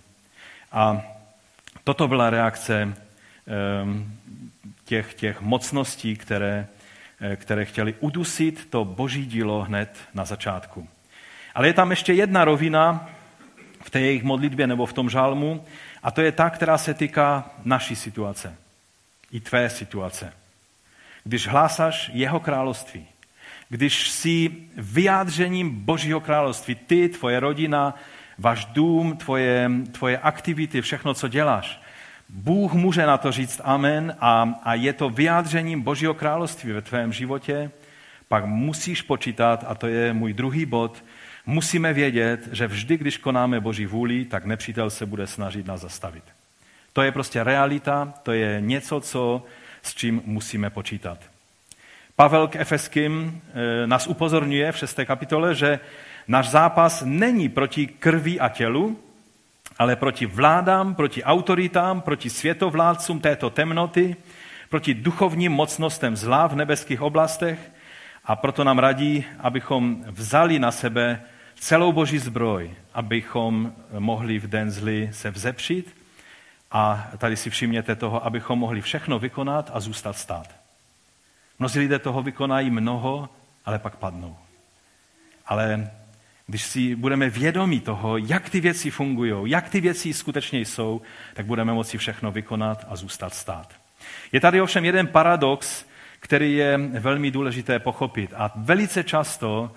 [0.73, 1.03] A
[1.87, 4.13] Toto byla reakce ehm,
[4.85, 6.67] těch, těch mocností, které,
[7.21, 10.89] eh, které chtěli udusit to boží dílo hned na začátku.
[11.55, 13.11] Ale je tam ještě jedna rovina
[13.83, 15.65] v té jejich modlitbě nebo v tom žálmu,
[16.03, 18.57] a to je ta, která se týká naší situace.
[19.33, 20.33] I tvé situace.
[21.25, 23.07] Když hlásáš jeho království,
[23.69, 27.95] když jsi vyjádřením Božího království, ty, tvoje rodina,
[28.39, 31.81] váš dům, tvoje, tvoje aktivity, všechno, co děláš.
[32.29, 37.13] Bůh může na to říct amen a, a je to vyjádřením Božího království ve tvém
[37.13, 37.71] životě,
[38.29, 41.05] pak musíš počítat, a to je můj druhý bod,
[41.47, 46.25] musíme vědět, že vždy, když konáme Boží vůli, tak nepřítel se bude snažit nás zastavit.
[46.93, 49.45] To je prostě realita, to je něco, co,
[49.83, 51.19] s čím musíme počítat.
[52.17, 55.01] Pavel k Efeským eh, nás upozorňuje v 6.
[55.05, 55.81] kapitole, že
[56.29, 58.99] náš zápas není proti krvi a tělu,
[59.79, 64.17] ale proti vládám, proti autoritám, proti světovládcům této temnoty,
[64.69, 67.73] proti duchovním mocnostem zla v nebeských oblastech
[68.25, 71.23] a proto nám radí, abychom vzali na sebe
[71.55, 75.97] celou boží zbroj, abychom mohli v den zly se vzepřít
[76.71, 80.47] a tady si všimněte toho, abychom mohli všechno vykonat a zůstat stát.
[81.59, 83.29] Mnozí lidé toho vykonají mnoho,
[83.65, 84.37] ale pak padnou.
[85.47, 85.91] Ale
[86.47, 91.03] když si budeme vědomí toho, jak ty věci fungují, jak ty věci skutečně jsou,
[91.35, 93.75] tak budeme moci všechno vykonat a zůstat stát.
[94.33, 95.87] Je tady ovšem jeden paradox,
[96.21, 98.33] který je velmi důležité pochopit.
[98.37, 99.73] A velice často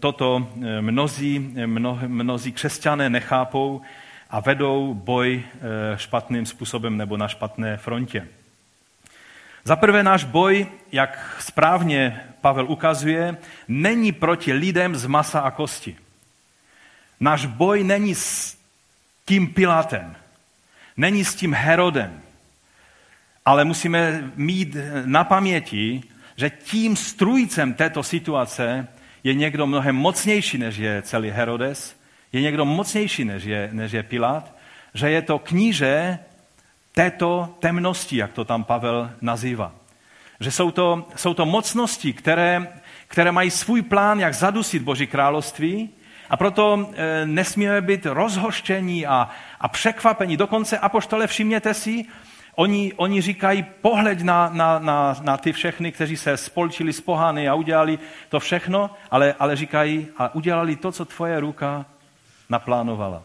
[0.00, 0.48] toto
[0.80, 3.80] mnozí, mno, mnozí křesťané nechápou
[4.30, 8.28] a vedou boj eh, špatným způsobem nebo na špatné frontě.
[9.64, 13.36] Za prvé náš boj, jak správně Pavel ukazuje,
[13.68, 15.96] není proti lidem z masa a kosti.
[17.20, 18.58] Náš boj není s
[19.24, 20.16] tím Pilatem,
[20.96, 22.20] není s tím Herodem,
[23.44, 26.02] ale musíme mít na paměti,
[26.36, 28.88] že tím strujcem této situace
[29.24, 31.96] je někdo mnohem mocnější, než je celý Herodes,
[32.32, 34.54] je někdo mocnější, než je, než je Pilát,
[34.94, 36.18] že je to kníže
[36.92, 39.72] této temnosti, jak to tam Pavel nazývá.
[40.40, 45.90] Že jsou to, jsou to mocnosti, které, které mají svůj plán, jak zadusit Boží království,
[46.30, 49.28] a proto e, nesmíme být rozhoštění a,
[49.60, 50.36] a překvapení.
[50.36, 52.04] Dokonce, apoštole, všimněte si,
[52.54, 57.48] Oni, oni říkají, pohled na, na, na, na ty všechny, kteří se spolčili s pohany
[57.48, 61.86] a udělali to všechno, ale, ale říkají, a udělali to, co tvoje ruka
[62.48, 63.22] naplánovala.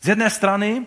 [0.00, 0.86] Z jedné strany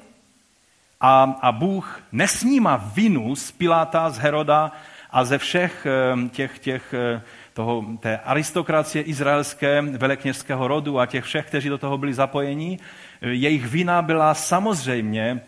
[1.05, 4.71] a, a Bůh nesníma vinu z Piláta, z Heroda
[5.11, 7.21] a ze všech eh, těch, těch eh,
[7.53, 12.79] toho, té aristokracie izraelské, velekněžského rodu a těch všech, kteří do toho byli zapojeni.
[13.21, 15.41] Jejich vina byla samozřejmě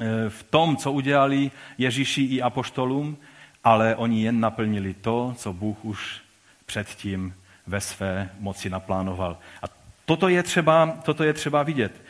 [0.00, 3.16] Eh, v tom, co udělali Ježíši i apoštolům,
[3.64, 6.20] ale oni jen naplnili to, co Bůh už
[6.66, 7.34] předtím
[7.66, 9.38] ve své moci naplánoval.
[9.62, 9.66] A
[10.04, 12.02] toto je třeba, toto je třeba vidět.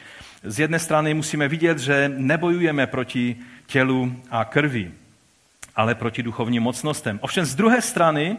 [0.42, 4.92] Z jedné strany musíme vidět, že nebojujeme proti tělu a krvi,
[5.76, 7.18] ale proti duchovním mocnostem.
[7.22, 8.38] Ovšem z druhé strany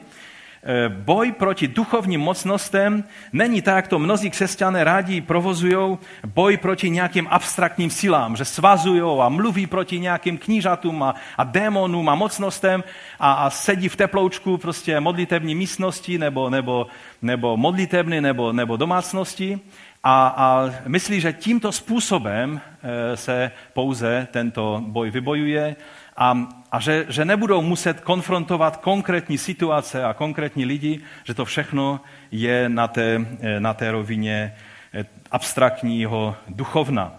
[0.64, 6.90] Eh, boj proti duchovním mocnostem není tak, jak to mnozí křesťané rádi provozují, boj proti
[6.90, 12.84] nějakým abstraktním silám, že svazují a mluví proti nějakým knížatům a, a démonům a mocnostem
[13.20, 16.88] a, a sedí v teploučku prostě modlitevní místnosti nebo, nebo,
[17.22, 19.60] nebo modlitevny nebo, nebo domácnosti
[20.04, 25.76] a, a myslí, že tímto způsobem eh, se pouze tento boj vybojuje
[26.18, 32.02] a, a že, že nebudou muset konfrontovat konkrétní situace a konkrétní lidi, že to všechno
[32.32, 33.26] je na té,
[33.60, 34.56] na té rovině
[34.94, 37.14] eh, abstraktního duchovna.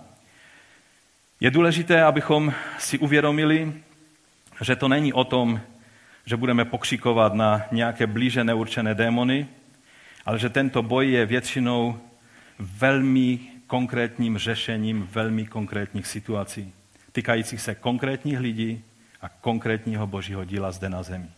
[1.40, 3.72] Je důležité, abychom si uvědomili,
[4.60, 5.60] že to není o tom,
[6.26, 9.46] že budeme pokřikovat na nějaké blíže neurčené démony,
[10.26, 11.98] ale že tento boj je většinou
[12.58, 16.72] velmi konkrétním řešením velmi konkrétních situací,
[17.12, 18.84] týkajících se konkrétních lidí,
[19.22, 21.30] a konkrétního božího díla zde na zemi.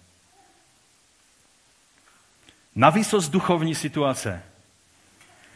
[2.75, 4.43] Na výsost duchovní situace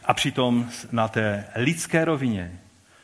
[0.05, 2.59] a přitom na té lidské rovině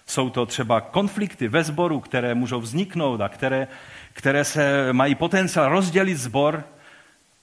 [0.08, 3.67] jsou to třeba konflikty ve sboru, které můžou vzniknout a které,
[4.13, 6.63] které se mají potenciál rozdělit sbor,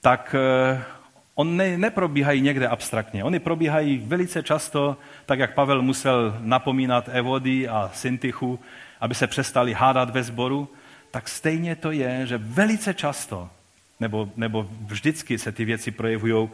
[0.01, 0.35] tak
[1.39, 3.23] on ne, neprobíhají někde abstraktně.
[3.23, 8.59] Oni probíhají velice často, tak jak Pavel musel napomínat Evody a Syntychu,
[8.99, 10.69] aby se přestali hádat ve sboru,
[11.11, 13.49] tak stejně to je, že velice často,
[13.99, 16.49] nebo, nebo vždycky se ty věci projevují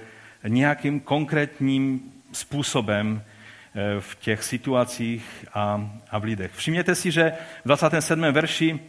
[0.47, 6.51] nějakým konkrétním způsobem eh, v těch situacích a, a v lidech.
[6.53, 8.21] Všimněte si, že v 27.
[8.21, 8.79] verši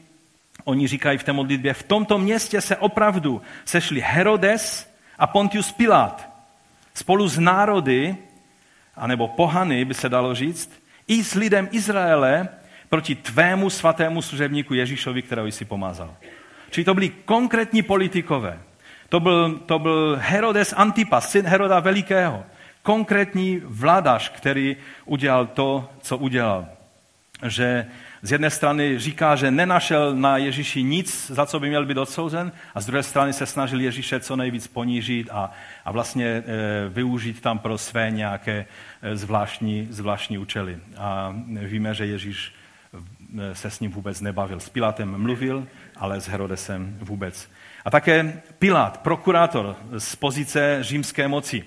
[0.64, 6.28] oni říkají v té modlitbě, v tomto městě se opravdu sešli Herodes a Pontius Pilát
[6.94, 8.16] spolu s národy,
[8.96, 12.48] anebo pohany, by se dalo říct, i s lidem Izraele,
[12.88, 16.14] proti tvému svatému služebníku Ježíšovi, kterého jsi pomázal.
[16.70, 18.58] Čili to byli konkrétní politikové.
[19.08, 22.44] To byl, to byl Herodes Antipas, syn Heroda Velikého.
[22.82, 26.66] Konkrétní vládař, který udělal to, co udělal.
[27.46, 27.86] Že
[28.22, 32.52] z jedné strany říká, že nenašel na Ježíši nic, za co by měl být odsouzen,
[32.74, 35.50] a z druhé strany se snažil Ježíše co nejvíc ponížit a,
[35.84, 36.42] a vlastně e,
[36.88, 38.66] využít tam pro své nějaké
[39.02, 40.78] e, zvláštní, zvláštní účely.
[40.96, 42.54] A víme, že Ježíš
[43.38, 44.60] e, se s ním vůbec nebavil.
[44.60, 47.50] S Pilatem mluvil, ale s Herodesem vůbec.
[47.84, 51.64] A také Pilát, prokurátor z pozice římské moci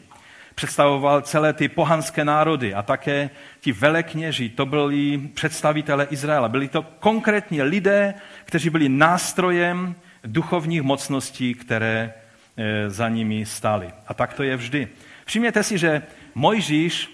[0.59, 3.29] představoval celé ty pohanské národy a také
[3.61, 6.49] ti velekněži, to byli představitele Izraela.
[6.49, 8.13] Byli to konkrétně lidé,
[8.45, 13.87] kteří byli nástrojem duchovních mocností, které eh, za nimi stály.
[14.07, 14.87] A tak to je vždy.
[15.25, 16.01] Všimněte si, že
[16.35, 17.07] Mojžíš,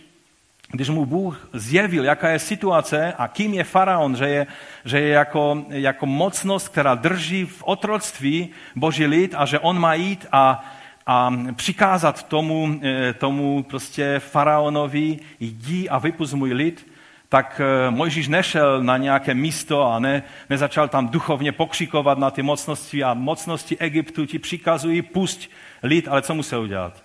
[0.72, 4.48] když mu Bůh zjevil, jaká je situace a kým je faraon, že je,
[4.86, 9.94] že je jako, jako mocnost, která drží v otroctví boží lid a že on má
[9.94, 10.66] jít a
[11.06, 16.88] a přikázat tomu, eh, tomu prostě faraonovi, jdi a vypust můj lid,
[17.30, 22.42] tak eh, Mojžíš nešel na nějaké místo a ne, nezačal tam duchovně pokřikovat na ty
[22.42, 25.50] mocnosti a mocnosti Egyptu ti přikazují pust
[25.84, 27.04] lid, ale co musel udělat?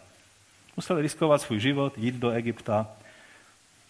[0.77, 2.87] Musel riskovat svůj život, jít do Egypta,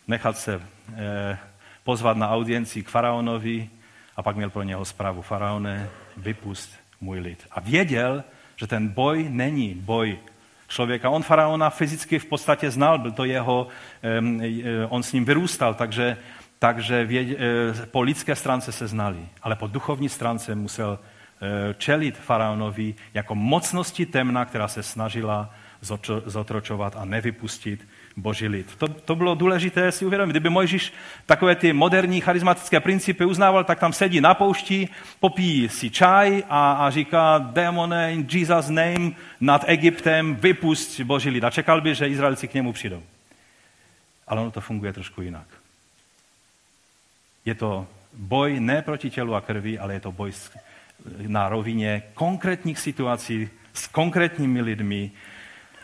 [0.09, 0.63] nechat se
[0.97, 1.39] eh,
[1.85, 3.71] pozvat na audienci k faraonovi
[4.17, 6.71] a pak měl pro něho zprávu faraone, vypust
[7.01, 7.47] můj lid.
[7.51, 8.25] A věděl,
[8.61, 10.19] že ten boj není boj
[10.69, 11.11] člověka.
[11.11, 13.69] On faraona fyzicky v podstatě znal, byl to jeho,
[14.89, 16.17] on s ním vyrůstal, takže,
[16.59, 22.95] takže e, po lidské stránce se znali, ale po duchovní stránce musel e, čelit faraonovi
[23.15, 25.55] jako mocnosti temna, která se snažila
[26.27, 28.77] zotročovat a nevypustit boží lid.
[28.77, 30.33] To, to bylo důležité si uvědomit.
[30.33, 30.93] Kdyby Mojžíš
[31.27, 34.89] takové ty moderní charismatické principy uznával, tak tam sedí na poušti,
[35.21, 41.45] popíjí si čaj a, a říká, démone, in Jesus name, nad Egyptem vypust boží lid.
[41.45, 43.03] A čekal by, že Izraelci k němu přijdou.
[44.27, 45.47] Ale ono to funguje trošku jinak.
[47.45, 50.33] Je to boj ne proti tělu a krvi, ale je to boj
[51.27, 55.11] na rovině konkrétních situací s konkrétními lidmi,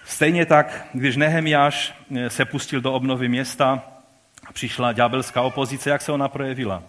[0.07, 3.83] Stejně tak, když Nehemiáš eh, se pustil do obnovy města,
[4.53, 6.83] přišla ďábelská opozice, jak se ona projevila?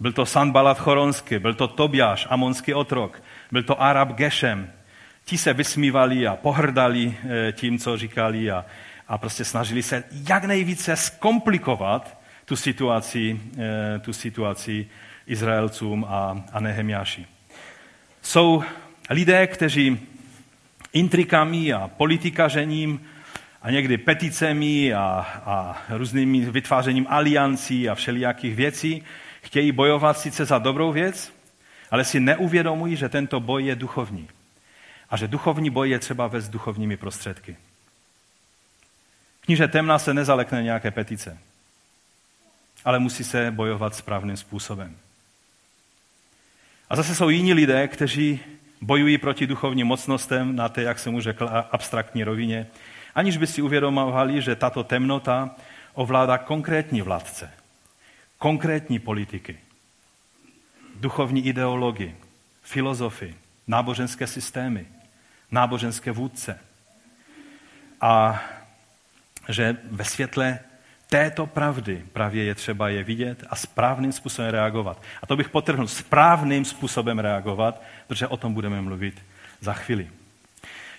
[0.00, 3.22] Byl to Sanbalat Choronský, byl to Tobiáš, amonský otrok,
[3.52, 4.72] byl to Arab Geshem.
[5.24, 8.64] Ti se vysmívali a pohrdali eh, tím, co říkali a,
[9.08, 14.88] a prostě snažili se jak nejvíce zkomplikovat tu situaci, eh, tu situaci
[15.26, 17.26] Izraelcům a, a Nehemiáši.
[18.22, 18.64] Jsou
[19.10, 20.11] lidé, kteří
[20.92, 23.06] intrikami a politikařením
[23.62, 25.00] a někdy peticemi a,
[25.44, 29.02] a různými vytvářením aliancí a všelijakých věcí.
[29.42, 31.32] Chtějí bojovat sice za dobrou věc,
[31.90, 34.28] ale si neuvědomují, že tento boj je duchovní.
[35.10, 37.56] A že duchovní boj je třeba vést duchovními prostředky.
[39.40, 41.38] Kniže temna se nezalekne nějaké petice,
[42.84, 44.96] ale musí se bojovat správným způsobem.
[46.90, 48.40] A zase jsou jiní lidé, kteří
[48.82, 52.66] bojují proti duchovním mocnostem na té, jak jsem už řekl, abstraktní rovině,
[53.14, 55.50] aniž by si uvědomovali, že tato temnota
[55.94, 57.50] ovládá konkrétní vládce,
[58.38, 59.58] konkrétní politiky,
[60.94, 62.16] duchovní ideologii,
[62.62, 63.34] filozofii,
[63.66, 64.86] náboženské systémy,
[65.50, 66.58] náboženské vůdce.
[68.00, 68.42] A
[69.48, 70.58] že ve světle
[71.12, 75.02] této pravdy právě je třeba je vidět a správným způsobem reagovat.
[75.22, 79.22] A to bych potrhnul, správným způsobem reagovat, protože o tom budeme mluvit
[79.60, 80.08] za chvíli.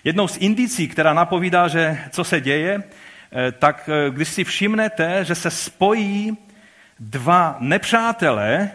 [0.04, 5.24] Jednou z indicí, která napovídá, že co se děje, eh, tak eh, když si všimnete,
[5.24, 6.38] že se spojí
[7.00, 8.70] dva nepřátelé,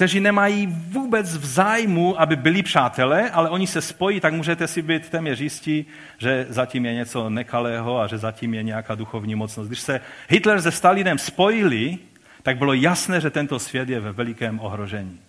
[0.00, 4.82] kteří nemají vůbec v zájmu, aby byli přátelé, ale oni se spojí, tak můžete si
[4.82, 5.86] být téměř jistí,
[6.18, 9.68] že zatím je něco nekalého a že zatím je nějaká duchovní mocnost.
[9.68, 11.98] Když se Hitler se Stalinem spojili,
[12.42, 15.20] tak bylo jasné, že tento svět je ve velikém ohrožení.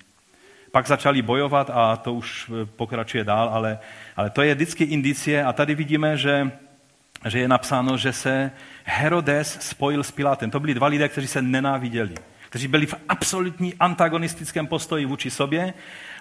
[0.72, 3.80] Pak začali bojovat a to už pokračuje dál, ale,
[4.16, 6.52] ale to je vždycky indicie a tady vidíme, že,
[7.28, 8.52] že je napsáno, že se
[8.84, 10.52] Herodes spojil s Pilátem.
[10.52, 12.16] To byli dva lidé, kteří se nenáviděli
[12.52, 15.74] kteří byli v absolutní antagonistickém postoji vůči sobě,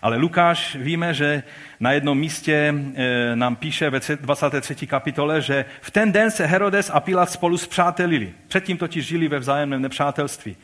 [0.02, 1.42] ale Lukáš víme, že
[1.80, 4.86] na jednom místě e, nám píše ve 23.
[4.86, 8.32] kapitole, že v ten den se Herodes a Pilat spolu zpřátelili.
[8.48, 10.57] Předtím totiž žili ve vzájemném nepřátelství.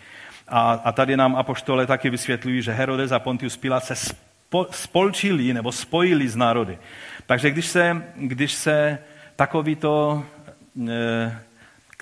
[0.49, 5.55] A, a tady nám apoštole taky vysvětlují, že Herodes a Pontius Pilat se spo, spolčili
[5.55, 6.79] nebo spojili z národy.
[7.27, 8.99] Takže když se, když se
[9.37, 10.25] takovýto
[10.89, 11.39] e,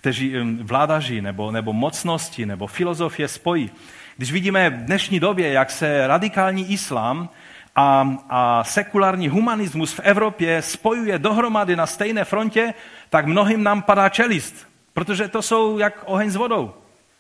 [0.05, 3.71] kteří vládaři nebo, nebo mocnosti nebo filozofie spojí.
[4.17, 7.29] Když vidíme v dnešní době, jak se radikální islám
[7.77, 12.75] a, a sekulární humanismus v Evropě spojuje dohromady na stejné frontě,
[13.11, 16.75] tak mnohým nám padá čelist, protože to jsou jak oheň s vodou.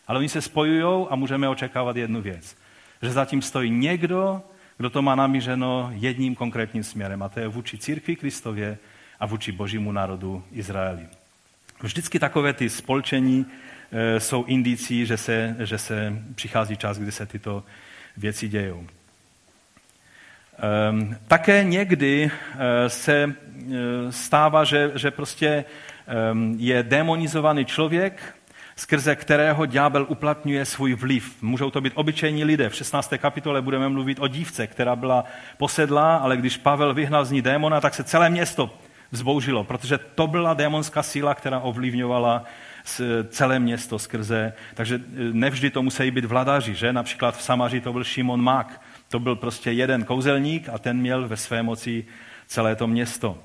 [0.07, 2.57] Ale oni se spojují a můžeme očekávat jednu věc.
[3.03, 4.43] Že zatím stojí někdo,
[4.77, 8.79] kdo to má namířeno jedním konkrétním směrem, a to je vůči církvi Kristově
[9.21, 11.24] a vůči božímu národu Izraeli.
[11.85, 13.47] Vždycky takové ty spolčení
[13.93, 17.65] e, jsou indicí, že se, že se přichází čas, kdy se tyto
[18.17, 18.87] věci dějou.
[20.59, 23.33] Ehm, také někdy e, se e,
[24.13, 25.65] stává, že, že prostě
[26.07, 28.35] ehm, je demonizovaný člověk,
[28.77, 31.43] skrze kterého ďábel uplatňuje svůj vliv.
[31.43, 32.69] Můžou to být obyčejní lidé.
[32.69, 33.15] V 16.
[33.19, 35.25] kapitole budeme mluvit o dívce, která byla
[35.57, 38.79] posedlá, ale když Pavel vyhnal z ní démona, tak se celé město
[39.15, 42.45] vzbouřilo, protože to byla démonská síla, která ovlivňovala
[43.29, 44.53] celé město skrze.
[44.75, 45.01] Takže e,
[45.33, 46.93] nevždy to musí být vladaři, že?
[46.93, 48.81] Například v Samaři to byl Šimon Mák.
[49.09, 52.05] To byl prostě jeden kouzelník a ten měl ve své moci
[52.47, 53.39] celé to město.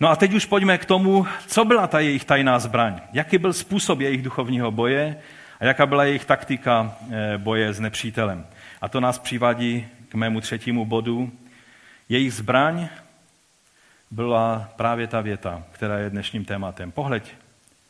[0.00, 3.00] No a teď už pojďme k tomu, co byla ta jejich tajná zbraň.
[3.12, 5.18] Jaký byl způsob jejich duchovního boje
[5.60, 8.46] a jaká byla jejich taktika e, boje s nepřítelem.
[8.80, 11.32] A to nás přivádí k mému třetímu bodu.
[12.08, 12.88] Jejich zbraň
[14.10, 16.92] byla právě ta věta, která je dnešním tématem.
[16.92, 17.34] Pohleď,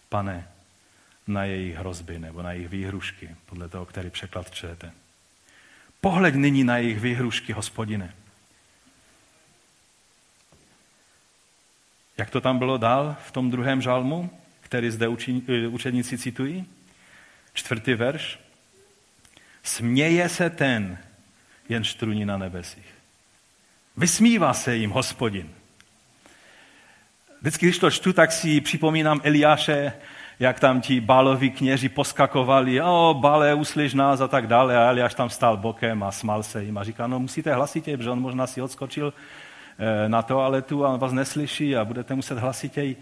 [0.09, 0.49] pane,
[1.27, 4.93] na jejich hrozby nebo na jejich výhrušky, podle toho, který překlad čtete.
[6.01, 8.15] Pohleď nyní na jejich výhrušky, hospodine.
[12.19, 15.09] Jak to tam bylo dál v tom druhém žalmu, který zde
[15.69, 16.67] učeníci citují?
[17.53, 18.41] Čtvrtý verš.
[19.63, 20.99] Směje se ten,
[21.69, 22.95] jen štruní na nebesích.
[23.97, 25.51] Vysmívá se jim hospodin.
[27.41, 29.93] Vždycky, když to čtu, tak si připomínám Eliáše,
[30.41, 34.77] jak tam ti báloví kněži poskakovali, o, bale, uslyš nás a tak dále.
[34.77, 38.11] A Eliáš tam stál bokem a smál se jim a říká, no musíte hlasitě, protože
[38.11, 39.13] on možná si odskočil
[39.79, 42.97] eh, na toaletu a on vás neslyší a budete muset hlasitěji.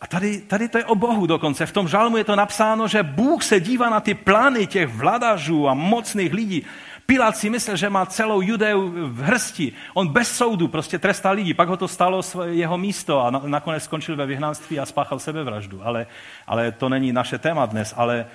[0.00, 1.66] A tady, tady to je o Bohu dokonce.
[1.66, 5.68] V tom žalmu je to napsáno, že Bůh se dívá na ty plány těch vladařů
[5.68, 6.66] a mocných lidí
[7.06, 9.72] Pilát si myslel, že má celou Judeu v hrsti.
[9.94, 11.54] On bez soudu prostě trestal lidi.
[11.54, 15.80] Pak ho to stalo jeho místo a nakonec skončil ve vyhnanství a spáchal sebevraždu.
[15.84, 16.06] Ale,
[16.46, 17.94] ale to není naše téma dnes.
[17.96, 18.26] Ale,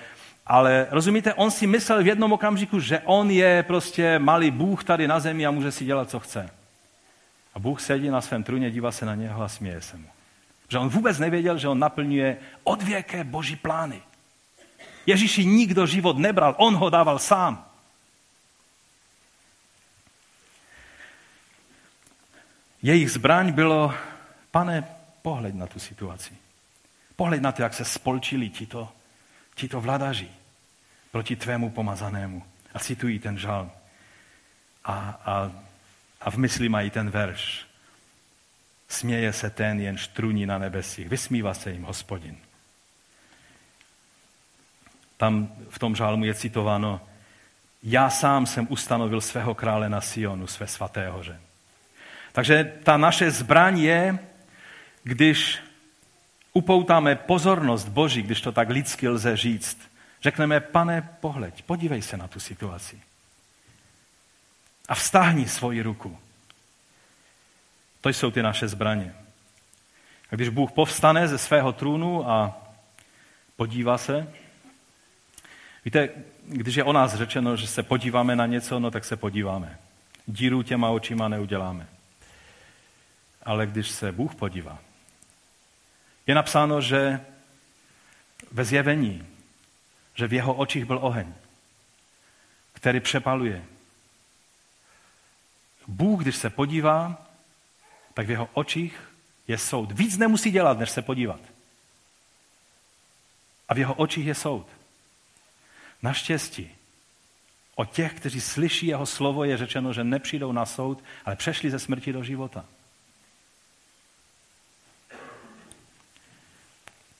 [0.46, 5.08] ale rozumíte, on si myslel v jednom okamžiku, že on je prostě malý Bůh tady
[5.08, 6.50] na zemi a může si dělat, co chce.
[7.54, 10.06] A Bůh sedí na svém trůně, dívá se na něho a směje se mu.
[10.68, 14.02] Že on vůbec nevěděl, že on naplňuje odvěké boží plány.
[15.06, 17.69] Ježíši nikdo život nebral, on ho dával sám.
[22.82, 23.94] Jejich zbraň bylo,
[24.50, 24.84] pane,
[25.22, 26.34] pohled na tu situaci.
[27.16, 28.92] Pohled na to, jak se spolčili tito,
[29.54, 30.28] tito vladaři
[31.10, 32.42] proti tvému pomazanému.
[32.74, 33.70] A citují ten žal.
[34.84, 35.52] A, a,
[36.20, 37.66] a v mysli mají ten verš.
[38.88, 41.08] Směje se ten, jen štruní na nebesích.
[41.08, 42.36] Vysmívá se jim hospodin.
[45.16, 47.00] Tam v tom žálmu je citováno,
[47.82, 51.40] já sám jsem ustanovil svého krále na Sionu, své svaté hoře.
[52.40, 54.18] Takže ta naše zbraň je,
[55.02, 55.58] když
[56.52, 59.90] upoutáme pozornost Boží, když to tak lidsky lze říct,
[60.22, 63.00] řekneme, pane, pohleď, podívej se na tu situaci.
[64.88, 66.18] A vztáhni svoji ruku.
[68.00, 69.14] To jsou ty naše zbraně.
[70.32, 72.66] A když Bůh povstane ze svého trůnu a
[73.56, 74.32] podívá se,
[75.84, 76.08] víte,
[76.46, 79.78] když je o nás řečeno, že se podíváme na něco, no tak se podíváme.
[80.26, 81.86] Díru těma očima neuděláme
[83.50, 84.78] ale když se Bůh podívá,
[86.26, 87.20] je napsáno, že
[88.52, 89.26] ve zjevení,
[90.14, 91.34] že v jeho očích byl oheň,
[92.72, 93.64] který přepaluje.
[95.86, 97.26] Bůh, když se podívá,
[98.14, 99.00] tak v jeho očích
[99.48, 99.92] je soud.
[99.92, 101.40] Víc nemusí dělat, než se podívat.
[103.68, 104.66] A v jeho očích je soud.
[106.02, 106.70] Naštěstí
[107.74, 111.78] o těch, kteří slyší jeho slovo, je řečeno, že nepřijdou na soud, ale přešli ze
[111.78, 112.64] smrti do života.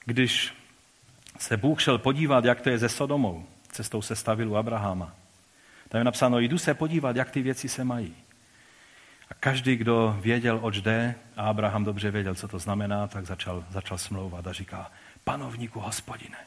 [0.05, 0.53] Když
[1.39, 5.15] se Bůh šel podívat, jak to je se Sodomou, cestou se stavil u Abrahama,
[5.89, 8.15] tam je napsáno, jdu se podívat, jak ty věci se mají.
[9.29, 13.65] A každý, kdo věděl, oč jde, a Abraham dobře věděl, co to znamená, tak začal,
[13.69, 14.91] začal smlouvat a říká,
[15.23, 16.37] panovníku hospodine,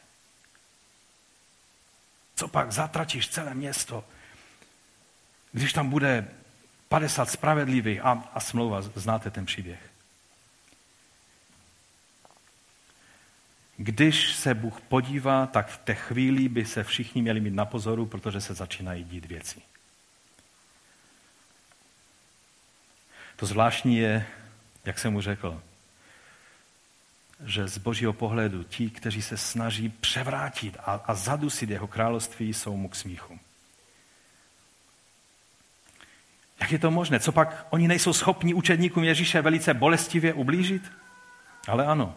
[2.35, 4.03] co pak zatratíš celé město,
[5.51, 6.27] když tam bude
[6.89, 9.94] 50 spravedlivých a, a smlouva, znáte ten příběh.
[13.77, 18.05] Když se Bůh podívá, tak v té chvíli by se všichni měli mít na pozoru,
[18.05, 19.61] protože se začínají dít věci.
[23.35, 24.27] To zvláštní je,
[24.85, 25.61] jak jsem mu řekl,
[27.45, 32.77] že z božího pohledu ti, kteří se snaží převrátit a, a zadusit jeho království, jsou
[32.77, 33.39] mu k smíchu.
[36.59, 37.19] Jak je to možné?
[37.19, 40.91] Co pak oni nejsou schopni učedníkům Ježíše velice bolestivě ublížit?
[41.67, 42.15] Ale ano,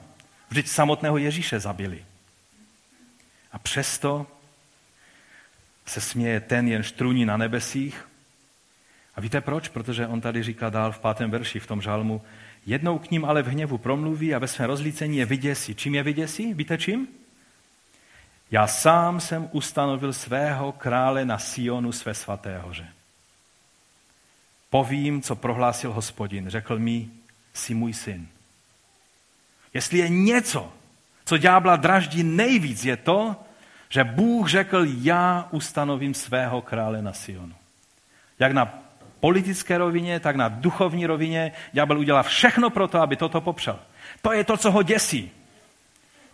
[0.49, 2.05] vždyť samotného Ježíše zabili.
[3.53, 4.27] A přesto
[5.87, 8.09] se směje ten, jen štruní na nebesích.
[9.17, 9.69] A víte proč?
[9.69, 12.23] Protože on tady říká dál v pátém verši v tom žalmu,
[12.67, 15.75] jednou k ním ale v hněvu promluví a ve svém rozlícení je vyděsí.
[15.75, 16.55] Čím je vyděsí?
[16.55, 17.09] Víte čím?
[18.51, 22.89] Já sám jsem ustanovil svého krále na Sionu své svaté hoře.
[24.71, 26.49] Povím, co prohlásil hospodin.
[26.49, 27.09] Řekl mi,
[27.55, 28.29] jsi můj syn.
[29.75, 30.73] Jestli je něco,
[31.25, 33.37] co ďábla draždí nejvíc, je to,
[33.89, 37.55] že Bůh řekl, já ustanovím svého krále na Sionu.
[38.39, 38.79] Jak na
[39.21, 43.79] politické rovině, tak na duchovní rovině ďábel udělá všechno pro to, aby toto popřel.
[44.23, 45.31] To je to, co ho děsí.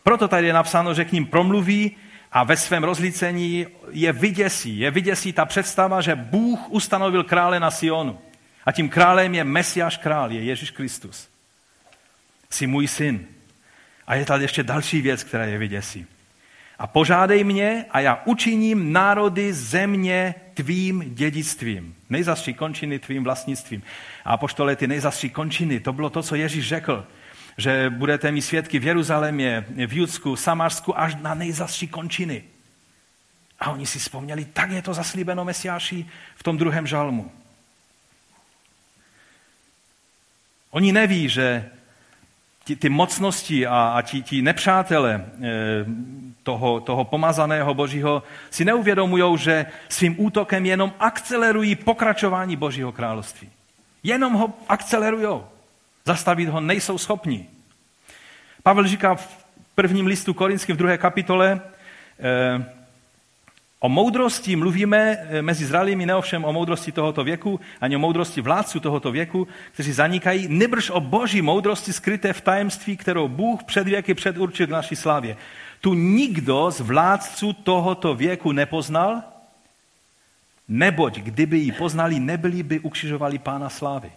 [0.03, 1.97] Proto tady je napsáno, že k ním promluví
[2.33, 4.79] a ve svém rozlícení je vyděsí.
[4.79, 8.19] Je vyděsí ta představa, že Bůh ustanovil krále na Sionu.
[8.67, 11.34] A tím králem je Mesiáš král, je Ježíš Kristus.
[12.55, 13.27] Jsi můj syn.
[14.07, 16.07] A je tady ještě další věc, která je vyděsí.
[16.79, 21.95] A požádej mě a já učiním národy země tvým dědictvím.
[22.11, 23.83] Nejzastří končiny tvým vlastnictvím.
[24.25, 27.07] A poštole ty nejzastří končiny, to bylo to, co Ježíš řekl
[27.59, 32.45] že budete mít svědky v Jeruzalémě, v Judsku, Samarsku až na nejzastří končiny.
[33.61, 37.33] A oni si vzpomněli, tak je to zaslíbeno Mesiáši v tom druhém žalmu.
[40.71, 41.71] Oni neví, že
[42.65, 45.25] ty, ty mocnosti a, a ti, ti nepřátelé e,
[46.43, 53.51] toho, toho pomazaného Božího si neuvědomují, že svým útokem jenom akcelerují pokračování Božího království.
[54.03, 55.41] Jenom ho akcelerují.
[56.05, 57.47] Zastavit ho nejsou schopni.
[58.63, 59.45] Pavel říká v
[59.75, 61.61] prvním listu Korinským v druhé kapitole,
[62.21, 62.65] eh,
[63.85, 68.81] o moudrosti mluvíme eh, mezi zralými, neovšem o moudrosti tohoto věku, ani o moudrosti vládců
[68.81, 74.15] tohoto věku, kteří zanikají, nebrž o boží moudrosti skryté v tajemství, kterou Bůh před věky
[74.15, 75.37] předurčil k naší slavě.
[75.81, 79.23] Tu nikdo z vládců tohoto věku nepoznal,
[80.69, 84.13] neboť kdyby ji poznali, nebyli by ukřižovali pána slávy.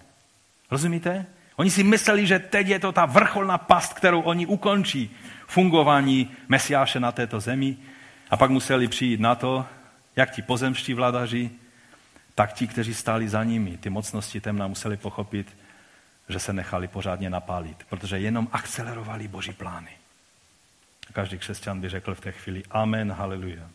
[0.71, 1.25] Rozumíte?
[1.55, 5.11] Oni si mysleli, že teď je to ta vrcholná past, kterou oni ukončí
[5.47, 7.77] fungování Mesiáše na této zemi.
[8.29, 9.65] A pak museli přijít na to,
[10.15, 11.51] jak ti pozemští vladaři,
[12.35, 15.57] tak ti, kteří stáli za nimi, ty mocnosti temna, museli pochopit,
[16.29, 19.91] že se nechali pořádně napálit, protože jenom akcelerovali boží plány.
[21.13, 23.69] Každý křesťan by řekl v té chvíli Amen, haleluja.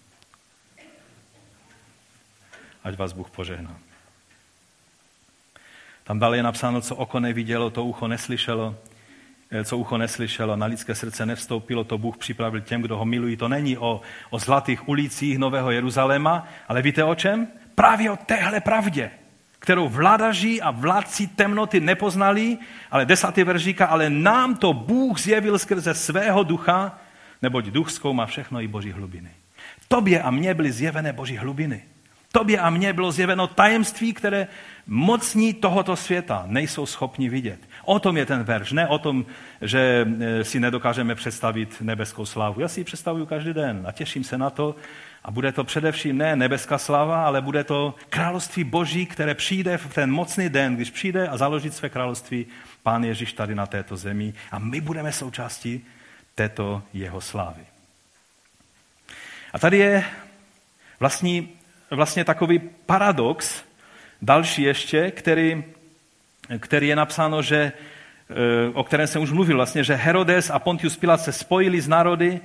[2.84, 3.76] Ať vás Bůh požehná.
[6.04, 8.76] Tam dále je napsáno, co oko nevidělo, to ucho neslyšelo,
[9.64, 13.36] co ucho neslyšelo, na lidské srdce nevstoupilo, to Bůh připravil těm, kdo ho milují.
[13.36, 14.00] To není o,
[14.30, 17.46] o zlatých ulicích Nového Jeruzaléma, ale víte o čem?
[17.74, 19.10] Právě o téhle pravdě,
[19.58, 22.58] kterou vládaři a vládci temnoty nepoznali,
[22.90, 26.98] ale desátý verš říká, ale nám to Bůh zjevil skrze svého ducha,
[27.42, 29.30] neboť duch zkoumá všechno i boží hlubiny.
[29.88, 31.82] Tobě a mně byly zjevené boží hlubiny.
[32.32, 34.48] Tobě a mně bylo zjeveno tajemství, které
[34.86, 37.60] mocní tohoto světa nejsou schopni vidět.
[37.84, 39.26] O tom je ten verš, ne o tom,
[39.60, 42.60] že e, si nedokážeme představit nebeskou slávu.
[42.60, 44.76] Já si ji představuju každý den a těším se na to.
[45.24, 49.94] A bude to především ne nebeská sláva, ale bude to království Boží, které přijde v
[49.94, 52.46] ten mocný den, když přijde a založit své království
[52.82, 54.34] Pán Ježíš tady na této zemi.
[54.50, 55.86] A my budeme součástí
[56.34, 57.62] této jeho slávy.
[59.52, 60.04] A tady je
[61.00, 61.44] vlastně,
[61.90, 63.62] vlastně takový paradox,
[64.22, 65.64] další ještě, který,
[66.58, 67.72] který je napsáno, že, e,
[68.74, 72.40] o kterém jsem už mluvil, vlastně, že Herodes a Pontius Pilat se spojili z národy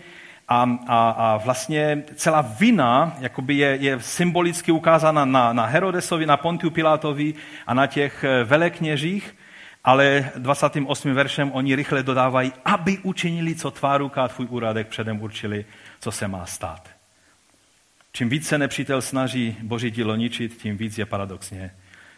[0.48, 6.38] a, a, a vlastně celá vina jakoby je, je symbolicky ukázána na, na Herodesovi, na
[6.38, 7.34] Pontiu Pilátovi
[7.68, 9.36] a na těch e, velekněžích,
[9.84, 11.14] ale 28.
[11.14, 15.66] veršem oni rychle dodávají, aby učinili, co tvá ruka tvůj úradek předem určili,
[16.00, 16.90] co se má stát.
[18.12, 21.72] Čím více nepřítel snaží Boží dílo ničit, tím víc je paradoxně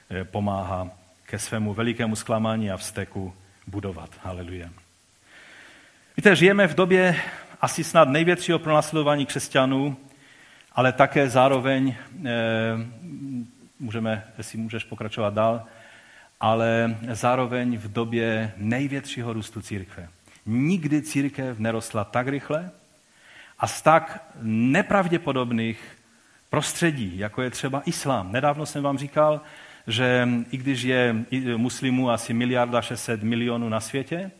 [0.09, 0.89] eh, pomáhá
[1.30, 3.34] ke svému velikému zklamání a vzteku
[3.67, 4.09] budovat.
[4.23, 4.69] Haleluja.
[6.17, 7.15] Víte, žijeme v době
[7.61, 9.97] asi snad největšího pronásledování křesťanů,
[10.71, 12.36] ale také zároveň, e,
[13.80, 15.63] můžeme, jestli můžeš pokračovat dál,
[16.39, 20.09] ale zároveň v době největšího růstu církve.
[20.45, 22.71] Nikdy církev nerostla tak rychle,
[23.59, 25.97] a z tak nepravděpodobných
[26.49, 28.32] prostředí, jako je třeba islám.
[28.32, 29.41] Nedávno jsem vám říkal,
[29.90, 31.16] že i když je
[31.58, 34.32] muslimů asi miliarda 600 milionů na světě,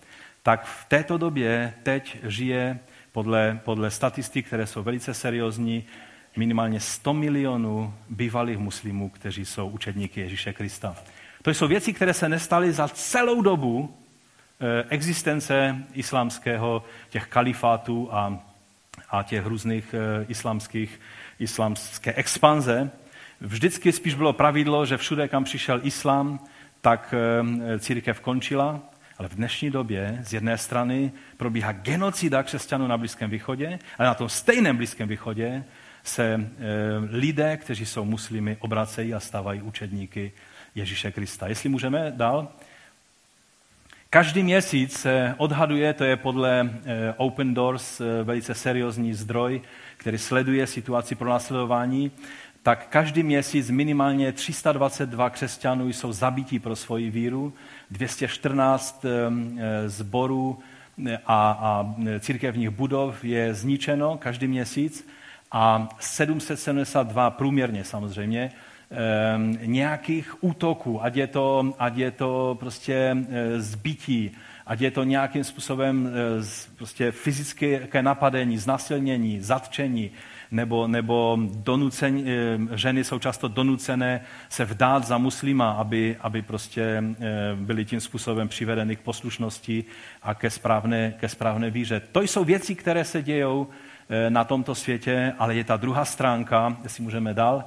[0.43, 2.80] tak v této době teď žije
[3.12, 5.84] podle, podle statistik, které jsou velice seriózní,
[6.38, 10.95] minimálně 100 milionů bývalých muslimů, kteří jsou učedníky Ježíše Krista.
[11.41, 13.95] To jsou věci, které se nestaly za celou dobu
[14.62, 18.39] eh, existence islámského, těch kalifátů a,
[19.10, 21.00] a těch různých eh, islámských,
[21.39, 22.91] islámské expanze.
[23.41, 26.39] Vždycky spíš bylo pravidlo, že všude, kam přišel islám,
[26.81, 28.79] tak eh, církev končila,
[29.17, 34.13] ale v dnešní době z jedné strany probíhá genocida křesťanů na Blízkém východě, ale na
[34.13, 35.63] tom stejném Blízkém východě
[36.03, 36.47] se e,
[37.09, 40.31] lidé, kteří jsou muslimy, obracejí a stávají učedníky
[40.75, 41.47] Ježíše Krista.
[41.47, 42.47] Jestli můžeme dál.
[44.09, 49.61] Každý měsíc se odhaduje, to je podle e, Open Doors velice seriózní zdroj,
[49.97, 52.11] který sleduje situaci pro následování,
[52.64, 57.53] tak každý měsíc minimálně 322 křesťanů jsou zabití pro svoji víru,
[57.91, 59.05] 214
[59.86, 60.60] zborů
[61.26, 65.07] a, a církevních budov je zničeno každý měsíc
[65.51, 68.51] a 772 průměrně samozřejmě
[69.66, 73.18] nějakých útoků, ať je to, ať je to prostě
[73.57, 74.32] zbytí,
[74.66, 76.12] ať je to nějakým způsobem
[76.78, 80.12] prostě fyzické napadení, znasilnění, zatčení,
[80.52, 82.26] nebo, nebo donucen,
[82.76, 87.04] ženy jsou často donucené se vdát za muslima, aby, aby prostě
[87.56, 89.86] byly tím způsobem přivedeny k poslušnosti
[90.24, 92.02] a ke správné, ke správné víře.
[92.12, 93.68] To jsou věci, které se dějou
[94.12, 97.64] Eh, na tomto světě, ale je ta druhá stránka, jestli můžeme dál,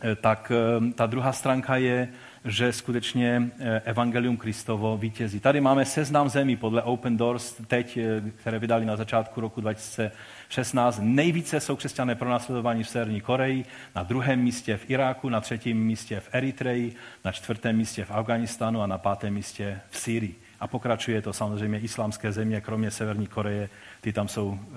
[0.00, 2.08] eh, tak eh, ta druhá stránka je,
[2.44, 3.50] že skutečně
[3.84, 5.40] Evangelium Kristovo vítězí.
[5.40, 7.98] Tady máme seznam zemí podle Open Doors, teď,
[8.36, 9.60] které vydali na začátku roku
[10.52, 11.00] 2016.
[11.02, 13.64] Nejvíce jsou křesťané pronásledování v Severní Koreji,
[13.96, 16.94] na druhém místě v Iráku, na třetím místě v Eritreji,
[17.24, 20.36] na čtvrtém místě v Afganistánu a na pátém místě v Syrii.
[20.60, 23.68] A pokračuje to samozřejmě islámské země, kromě Severní Koreje,
[24.00, 24.68] ty tam jsou e,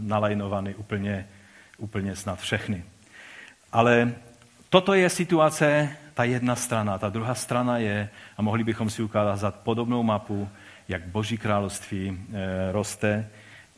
[0.00, 1.28] nalajnovány úplně,
[1.78, 2.84] úplně snad všechny.
[3.72, 4.12] Ale
[4.70, 6.98] toto je situace, ta jedna strana.
[6.98, 10.48] Ta druhá strana je, a mohli bychom si ukázat podobnou mapu,
[10.88, 13.28] jak Boží království e, roste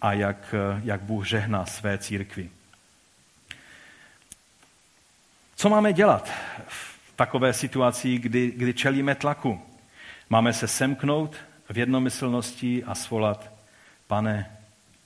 [0.01, 2.51] a jak, jak Bůh žehná své církvi.
[5.57, 6.31] Co máme dělat
[6.69, 9.63] v takové situaci, kdy, kdy čelíme tlaku?
[10.31, 11.37] Máme se semknout
[11.71, 13.53] v jednomyslnosti a svolat,
[14.07, 14.57] pane,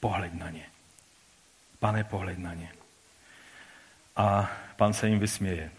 [0.01, 0.67] pohled na ně.
[1.81, 2.69] Pane, pohled na ně.
[4.17, 5.71] A pan se jim vysměje.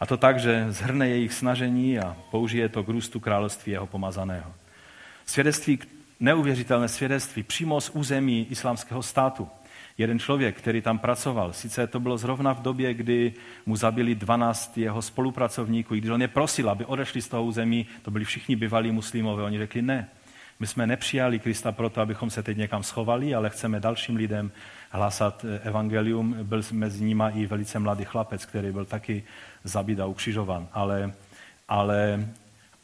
[0.00, 4.54] A to tak, že zhrne jejich snažení a použije to k růstu království jeho pomazaného.
[5.26, 5.78] Svědectví,
[6.20, 9.48] neuvěřitelné svědectví přímo z území islámského státu.
[9.98, 13.32] Jeden člověk, který tam pracoval, sice to bylo zrovna v době, kdy
[13.66, 18.10] mu zabili 12 jeho spolupracovníků, když on je prosil, aby odešli z toho území, to
[18.10, 20.08] byli všichni bývalí muslimové, oni řekli ne,
[20.60, 24.52] my jsme nepřijali Krista proto, abychom se teď někam schovali, ale chceme dalším lidem
[24.90, 26.36] hlásat eh, evangelium.
[26.42, 29.24] Byl mezi nimi i velice mladý chlapec, který byl taky
[29.64, 30.68] zabit a ukřižovan.
[30.72, 31.12] Ale,
[31.68, 32.28] ale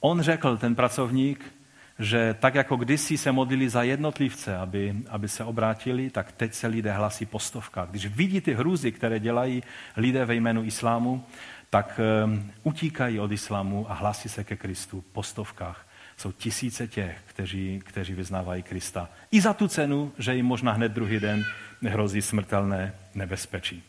[0.00, 1.54] on řekl, ten pracovník,
[2.02, 6.66] že tak jako kdysi se modlili za jednotlivce, aby, aby se obrátili, tak teď se
[6.66, 7.88] lidé hlasí po stovkách.
[7.90, 9.62] Když vidí ty hrůzy, které dělají
[9.96, 11.24] lidé ve jménu islámu,
[11.70, 15.86] tak um, utíkají od islámu a hlasí se ke Kristu po stovkách
[16.16, 19.08] jsou tisíce těch, kteří, kteří vyznávají Krista.
[19.30, 21.44] I za tu cenu, že jim možná hned druhý den
[21.82, 23.82] hrozí smrtelné nebezpečí.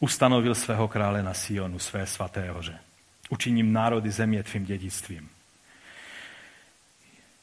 [0.00, 2.78] Ustanovil svého krále na Sionu, své svaté hoře.
[3.28, 5.28] Učiním národy země tvým dědictvím.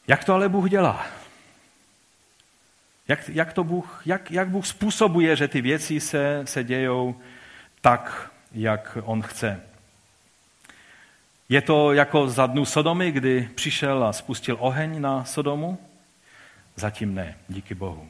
[0.08, 1.06] Jak to ale Bůh dělá?
[3.08, 7.16] Jak, jak, to Bůh, jak, jak Bůh způsobuje, že ty věci se, se dějou
[7.80, 9.60] tak, jak On chce?
[11.48, 15.78] Je to jako za dnu Sodomy, kdy přišel a spustil oheň na Sodomu?
[16.76, 18.08] Zatím ne, díky Bohu.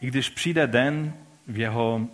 [0.00, 1.12] I když přijde den
[1.46, 2.06] v jeho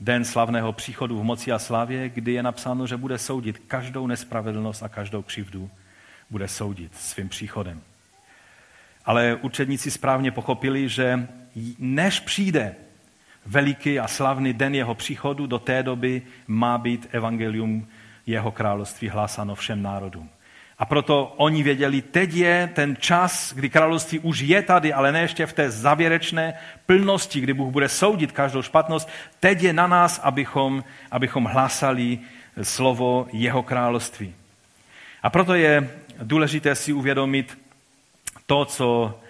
[0.00, 4.82] den slavného příchodu v moci a slavě, kdy je napsáno, že bude soudit každou nespravedlnost
[4.82, 5.70] a každou křivdu,
[6.30, 7.80] bude soudit svým příchodem.
[9.04, 11.28] Ale učedníci správně pochopili, že
[11.78, 12.74] než přijde
[13.46, 17.88] veliký a slavný den jeho příchodu, do té doby má být evangelium
[18.26, 20.28] jeho království hlásáno všem národům.
[20.80, 25.20] A proto oni věděli, teď je ten čas, kdy království už je tady, ale ne
[25.20, 26.54] ještě v té závěrečné
[26.86, 29.08] plnosti, kdy Bůh bude soudit každou špatnost.
[29.40, 32.18] Teď je na nás, abychom, abychom hlásali
[32.62, 34.34] slovo jeho království.
[35.22, 35.90] A proto je
[36.22, 37.58] důležité si uvědomit
[38.46, 39.20] to, co,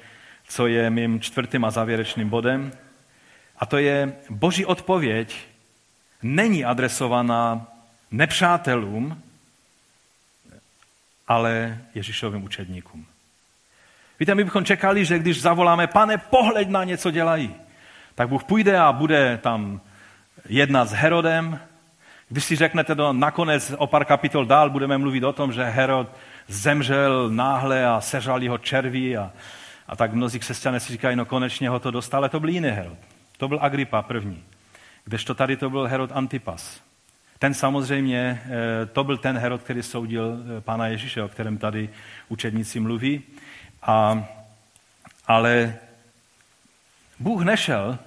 [0.49, 2.73] co je mým čtvrtým a závěrečným bodem.
[3.59, 5.37] A to je, boží odpověď
[6.23, 7.67] není adresovaná
[8.11, 9.23] nepřátelům
[11.31, 13.07] ale Ježíšovým učedníkům.
[14.21, 17.55] Víte, my bychom čekali, že když zavoláme, pane, pohled na ně, co dělají,
[18.15, 19.81] tak Bůh půjde a bude tam
[20.49, 21.61] jednat s Herodem.
[22.29, 26.09] Když si řeknete to nakonec o pár kapitol dál, budeme mluvit o tom, že Herod
[26.49, 29.31] zemřel náhle a sežal jeho červí a,
[29.89, 32.69] a tak mnozí křesťané si říkají, no konečně ho to dostal, ale to byl jiný
[32.69, 32.99] Herod.
[33.37, 34.45] To byl Agrippa první,
[35.05, 36.90] kdežto tady to byl Herod Antipas.
[37.41, 41.91] Ten samozřejmě, eh, to byl ten Herod, který soudil eh, pána Ježíše, o kterém tady
[42.29, 43.23] učedníci mluví.
[43.83, 44.25] A,
[45.27, 45.79] ale
[47.19, 47.99] Bůh nešel,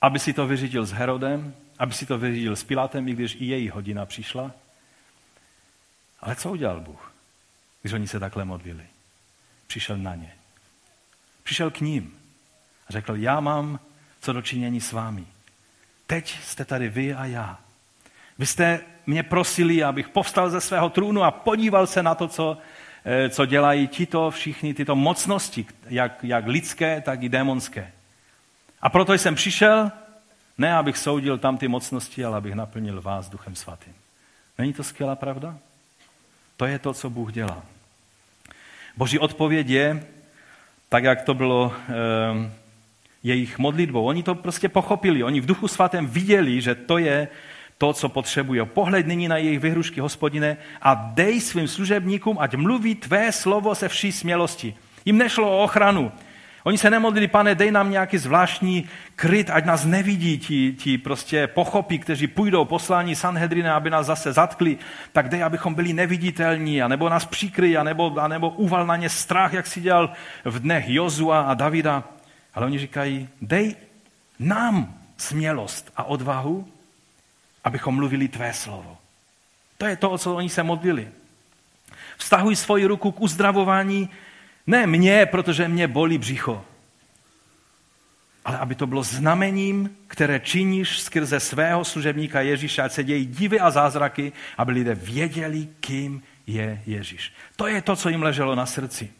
[0.00, 3.44] aby si to vyřídil s Herodem, aby si to vyřídil s Pilátem, i když i
[3.44, 4.50] její hodina přišla.
[6.20, 7.12] Ale co udělal Bůh,
[7.82, 8.86] když oni se takhle modlili?
[9.66, 10.32] Přišel na ně.
[11.42, 12.18] Přišel k ním
[12.88, 13.80] a řekl, já mám
[14.20, 15.26] co dočinění s vámi.
[16.06, 17.65] Teď jste tady vy a já.
[18.38, 22.58] Vy jste mě prosili, abych povstal ze svého trůnu a podíval se na to, co,
[23.04, 27.92] eh, co dělají tito všichni, tyto mocnosti, jak, jak lidské, tak i démonské.
[28.82, 29.90] A proto jsem přišel,
[30.58, 33.94] ne abych soudil tam ty mocnosti, ale abych naplnil vás duchem svatým.
[34.58, 35.58] Není to skvělá pravda?
[36.56, 37.62] To je to, co Bůh dělá.
[38.96, 40.06] Boží odpověď je,
[40.88, 41.92] tak jak to bylo e,
[43.22, 44.04] jejich modlitbou.
[44.06, 45.22] Oni to prostě pochopili.
[45.22, 47.28] Oni v duchu svatém viděli, že to je
[47.78, 48.60] to, co potřebují.
[48.64, 53.88] Pohled nyní na jejich vyhrušky, hospodine, a dej svým služebníkům, ať mluví tvé slovo se
[53.88, 54.74] vší smělosti.
[55.04, 56.12] Jim nešlo o ochranu.
[56.64, 61.46] Oni se nemodlili, pane, dej nám nějaký zvláštní kryt, ať nás nevidí ti, ti prostě
[61.46, 64.78] pochopí, kteří půjdou poslání Sanhedrina, aby nás zase zatkli,
[65.12, 69.66] tak dej, abychom byli neviditelní, anebo nás přikryj, anebo, anebo uval na ně strach, jak
[69.66, 70.12] si dělal
[70.44, 72.04] v dnech Jozua a Davida.
[72.54, 73.74] Ale oni říkají, dej
[74.38, 76.66] nám smělost a odvahu,
[77.66, 78.96] abychom mluvili tvé slovo.
[79.78, 81.08] To je to, o co oni se modlili.
[82.16, 84.10] Vztahuj svoji ruku k uzdravování
[84.66, 86.64] ne mě, protože mě bolí břicho,
[88.44, 93.60] ale aby to bylo znamením, které činíš skrze svého služebníka Ježíše, ať se dějí divy
[93.60, 97.32] a zázraky, aby lidé věděli, kým je Ježíš.
[97.56, 99.10] To je to, co jim leželo na srdci.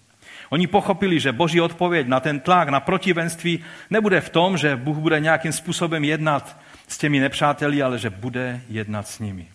[0.50, 4.96] Oni pochopili, že boží odpověď na ten tlak, na protivenství nebude v tom, že Bůh
[4.96, 6.56] bude nějakým způsobem jednat
[6.88, 9.48] s těmi nepřáteli, ale že bude jednat s nimi.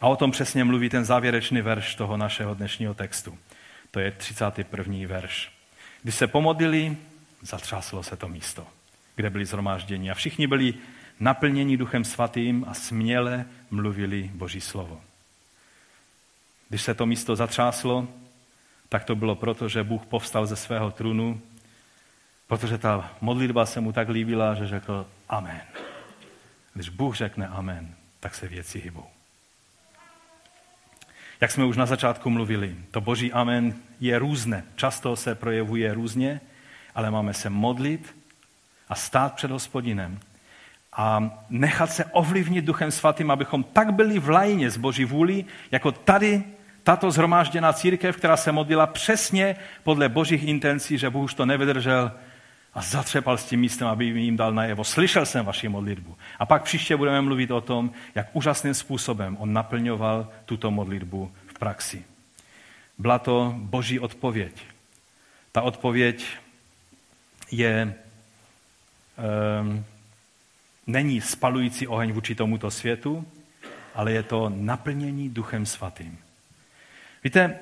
[0.00, 3.38] A o tom přesně mluví ten závěrečný verš toho našeho dnešního textu.
[3.90, 4.94] To je 31.
[5.06, 5.52] verš.
[6.02, 6.96] Když se pomodlili,
[7.42, 8.66] zatřáslo se to místo,
[9.16, 10.74] kde byli zhromážděni a všichni byli
[11.20, 15.00] naplněni Duchem Svatým a směle mluvili Boží slovo.
[16.68, 18.08] Když se to místo zatřáslo,
[18.88, 21.40] tak to bylo proto, že Bůh povstal ze svého trůnu,
[22.46, 25.60] protože ta modlitba se mu tak líbila, že řekl Amen.
[26.74, 29.06] Když Bůh řekne Amen, tak se věci hybou.
[31.40, 34.64] Jak jsme už na začátku mluvili, to boží amen je různé.
[34.76, 36.40] Často se projevuje různě,
[36.94, 38.16] ale máme se modlit
[38.88, 40.20] a stát před hospodinem
[40.92, 45.92] a nechat se ovlivnit Duchem Svatým, abychom tak byli v lajně z Boží vůli, jako
[45.92, 46.44] tady
[46.82, 52.12] tato zhromážděná církev, která se modlila přesně podle božích intencí, že Bůh už to nevydržel
[52.74, 54.84] a zatřepal s tím místem, aby jim dal najevo.
[54.84, 56.16] Slyšel jsem vaši modlitbu.
[56.38, 61.58] A pak příště budeme mluvit o tom, jak úžasným způsobem on naplňoval tuto modlitbu v
[61.58, 62.04] praxi.
[62.98, 64.52] Byla to boží odpověď.
[65.52, 66.26] Ta odpověď
[67.50, 67.94] je,
[69.60, 69.84] um,
[70.86, 73.26] není spalující oheň vůči tomuto světu,
[73.94, 76.18] ale je to naplnění duchem svatým.
[77.24, 77.58] Víte,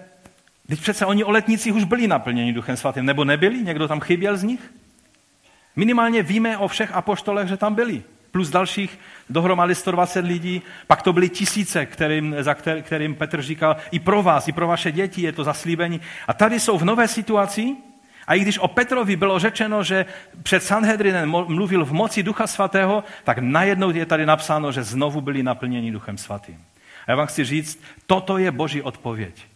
[0.68, 3.62] teď přece oni o letnicích už byli naplněni duchem svatým, nebo nebyli?
[3.62, 4.70] Někdo tam chyběl z nich?
[5.80, 8.02] Minimálně víme o všech apoštolech, že tam byli.
[8.30, 8.98] Plus dalších
[9.30, 14.22] dohromady 120 lidí, pak to byly tisíce, kterým, za kter, kterým Petr říkal, i pro
[14.22, 16.00] vás, i pro vaše děti je to zaslíbení.
[16.28, 17.76] A tady jsou v nové situaci,
[18.26, 20.06] a i když o Petrovi bylo řečeno, že
[20.42, 25.42] před Sanhedrinem mluvil v moci Ducha Svatého, tak najednou je tady napsáno, že znovu byli
[25.42, 26.60] naplněni Duchem Svatým.
[27.06, 29.46] A já vám chci říct, toto je Boží odpověď.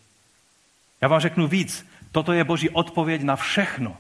[1.00, 3.96] Já vám řeknu víc, toto je Boží odpověď na všechno.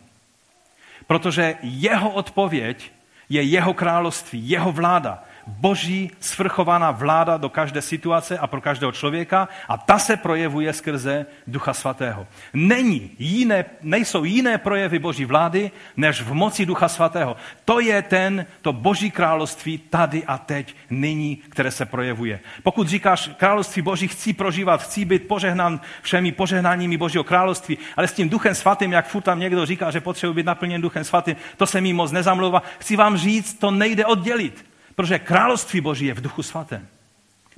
[1.06, 2.92] Protože jeho odpověď
[3.28, 9.48] je jeho království, jeho vláda boží svrchovaná vláda do každé situace a pro každého člověka
[9.68, 12.26] a ta se projevuje skrze Ducha Svatého.
[12.54, 17.36] Není jiné, nejsou jiné projevy boží vlády, než v moci Ducha Svatého.
[17.64, 22.40] To je ten, to boží království tady a teď, nyní, které se projevuje.
[22.62, 28.12] Pokud říkáš, království boží chci prožívat, chci být požehnán všemi požehnáními božího království, ale s
[28.12, 31.66] tím Duchem Svatým, jak furt tam někdo říká, že potřebuje být naplněn Duchem Svatým, to
[31.66, 32.62] se mi moc nezamlouvá.
[32.78, 34.73] Chci vám říct, to nejde oddělit.
[34.94, 36.88] Protože království Boží je v duchu svatém.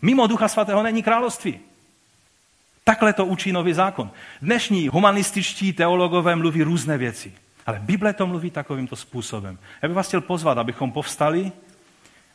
[0.03, 1.61] Mimo ducha svatého není království.
[2.84, 4.11] Takhle to učí nový zákon.
[4.43, 7.32] Dnešní humanističtí teologové mluví různé věci.
[7.66, 9.59] Ale Bible to mluví takovýmto způsobem.
[9.82, 11.53] Já bych vás chtěl pozvat, abychom povstali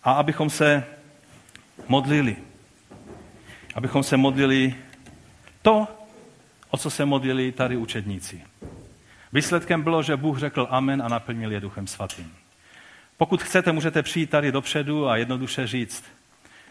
[0.04, 0.84] a abychom se
[1.88, 2.36] modlili.
[3.76, 4.76] Abychom se modlili
[5.62, 5.88] to,
[6.70, 8.42] o co se modlili tady učedníci.
[9.34, 12.41] Výsledkem bylo, že Bůh řekl amen a naplnil je duchem svatým.
[13.22, 16.04] Pokud chcete, můžete přijít tady dopředu a jednoduše říct,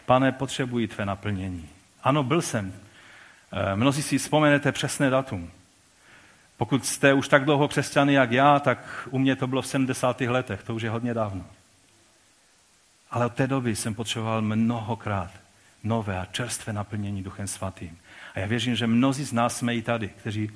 [0.05, 1.69] pane, potřebuji tvé naplnění.
[2.03, 2.73] Ano, byl jsem.
[3.51, 5.51] Eh, mnozí si vzpomenete přesné datum.
[6.57, 10.21] Pokud jste už tak dlouho křesťany jak já, tak u mě to bylo v 70.
[10.21, 11.45] letech, to už je hodně dávno.
[13.11, 15.31] Ale od té doby jsem potřeboval mnohokrát
[15.83, 17.97] nové a čerstvé naplnění Duchem Svatým.
[18.35, 20.51] A já věřím, že mnozí z nás jsme i tady, kteří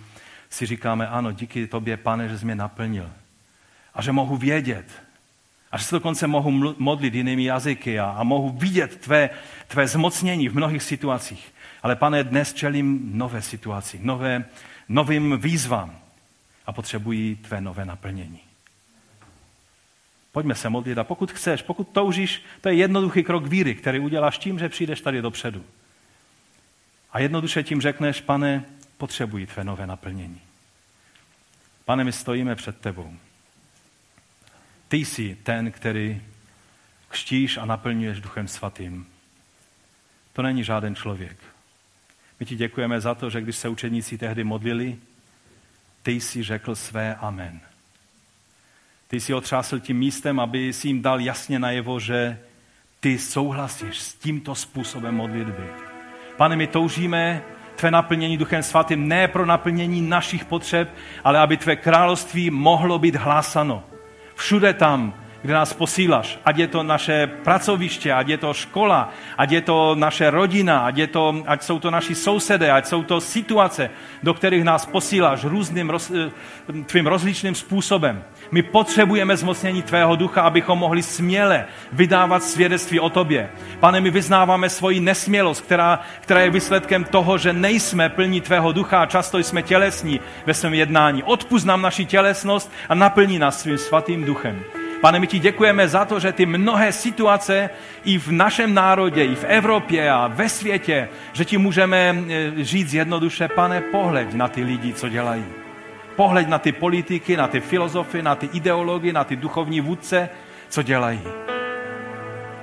[0.49, 3.11] si říkáme, ano, díky tobě, pane, že jsi mě naplnil.
[3.93, 5.04] A že mohu vědět,
[5.76, 9.30] a že se dokonce mohu modlit jinými jazyky a, a mohu vidět tvé,
[9.67, 11.53] tvé zmocnění v mnohých situacích.
[11.84, 14.45] Ale pane, dnes čelím nové situaci, nové,
[14.89, 15.99] novým výzvám
[16.65, 18.39] a potřebují tvé nové naplnění.
[20.32, 24.38] Pojďme se modlit a pokud chceš, pokud toužíš, to je jednoduchý krok víry, který uděláš
[24.38, 25.63] tím, že přijdeš tady dopředu.
[27.11, 28.65] A jednoduše tím řekneš, pane,
[28.97, 30.41] potřebují tvé nové naplnění.
[31.86, 33.13] Pane, my stojíme před tebou.
[34.88, 36.21] Ty jsi ten, který
[37.09, 39.07] kštíš a naplňuješ Duchem Svatým.
[40.33, 41.38] To není žádný člověk.
[42.39, 44.97] My ti děkujeme za to, že když se učeníci tehdy modlili,
[46.03, 47.59] ty jsi řekl své amen.
[49.07, 52.39] Ty jsi otřásl tím místem, aby si jim dal jasně najevo, že
[52.99, 55.67] ty souhlasíš s tímto způsobem modlitby.
[56.38, 57.41] Pane, my toužíme
[57.75, 63.15] tvé naplnění Duchem Svatým ne pro naplnění našich potřeb, ale aby tvé království mohlo být
[63.15, 63.83] hlásano.
[64.36, 69.51] Všude tam, kde nás posíláš, ať je to naše pracoviště, ať je to škola, ať
[69.51, 73.21] je to naše rodina, ať, je to, ať jsou to naši sousedé, ať jsou to
[73.21, 73.89] situace,
[74.23, 76.31] do kterých nás posíláš různým, roz, eh,
[76.85, 78.23] tvým rozličným způsobem.
[78.51, 83.49] My potřebujeme zmocnění tvého ducha, abychom mohli směle vydávat svědectví o tobě.
[83.79, 89.01] Pane, my vyznáváme svoji nesmělost, která, která je výsledkem toho, že nejsme plní tvého ducha
[89.01, 91.23] a často jsme tělesní ve svém jednání.
[91.23, 94.84] Odpust nám naši tělesnost a naplní nás svým svatým duchem.
[95.01, 97.69] Pane, my ti děkujeme za to, že ty mnohé situace
[98.03, 102.93] i v našem národě, i v Evropě a ve světě, že ti můžeme eh, říct
[102.93, 105.45] jednoduše, pane, pohled na ty lidi, co dělají.
[106.15, 110.29] Pohled na ty politiky, na ty filozofy, na ty ideology, na ty duchovní vůdce,
[110.69, 111.21] co dělají.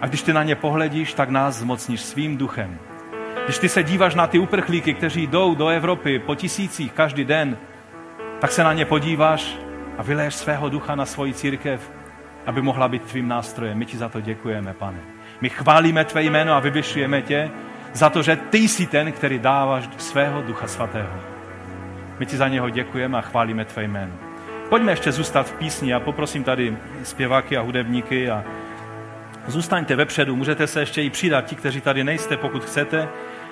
[0.01, 2.79] A když ty na ně pohledíš, tak nás zmocníš svým duchem.
[3.45, 7.59] Když ty se díváš na ty uprchlíky, kteří jdou do Evropy po tisících každý den,
[8.41, 9.57] tak se na ně podíváš
[9.99, 11.91] a vyleješ svého ducha na svoji církev
[12.47, 13.79] aby mohla být tvým nástrojem.
[13.79, 14.99] My ti za to děkujeme, pane.
[15.41, 17.51] My chválíme tvé jméno a vyvyšujeme tě
[17.93, 21.21] za to, že ty jsi ten, který dáváš svého Ducha Svatého.
[22.19, 24.13] My ti za něho děkujeme a chválíme tvé jméno.
[24.69, 28.45] Pojďme ještě zůstat v písni a poprosím tady zpěváky a hudebníky a
[29.47, 33.09] zůstaňte vepředu, můžete se ještě i přidat, ti, kteří tady nejste, pokud chcete.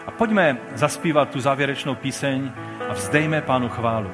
[0.06, 2.50] A pojďme zaspívat tu závěrečnou píseň
[2.88, 4.10] a vzdejme Pánu chválu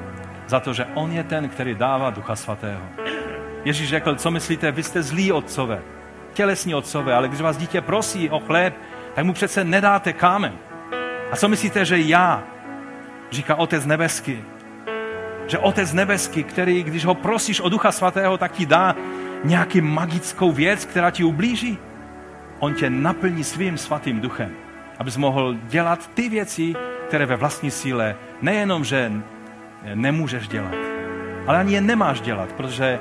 [0.47, 2.81] za to, že On je ten, který dává Ducha Svatého.
[3.67, 5.81] Ježíš řekl, co myslíte, vy jste zlí otcové,
[6.33, 8.73] tělesní otcové, ale když vás dítě prosí o chléb,
[9.15, 10.53] tak mu přece nedáte kámen.
[11.31, 12.43] A co myslíte, že já,
[13.31, 14.43] říká Otec nebeský,
[15.47, 18.95] že Otec nebeský, který, když ho prosíš o Ducha Svatého, tak ti dá
[19.43, 21.77] nějaký magickou věc, která ti ublíží?
[22.59, 24.51] On tě naplní svým svatým duchem,
[24.99, 26.75] abys mohl dělat ty věci,
[27.07, 29.11] které ve vlastní síle nejenom, že
[29.93, 30.75] nemůžeš dělat,
[31.47, 32.99] ale ani je nemáš dělat, protože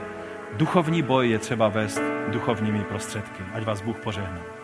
[0.57, 3.43] Duchovní boj je třeba vést duchovními prostředky.
[3.55, 4.56] Ať vás Bůh požehná.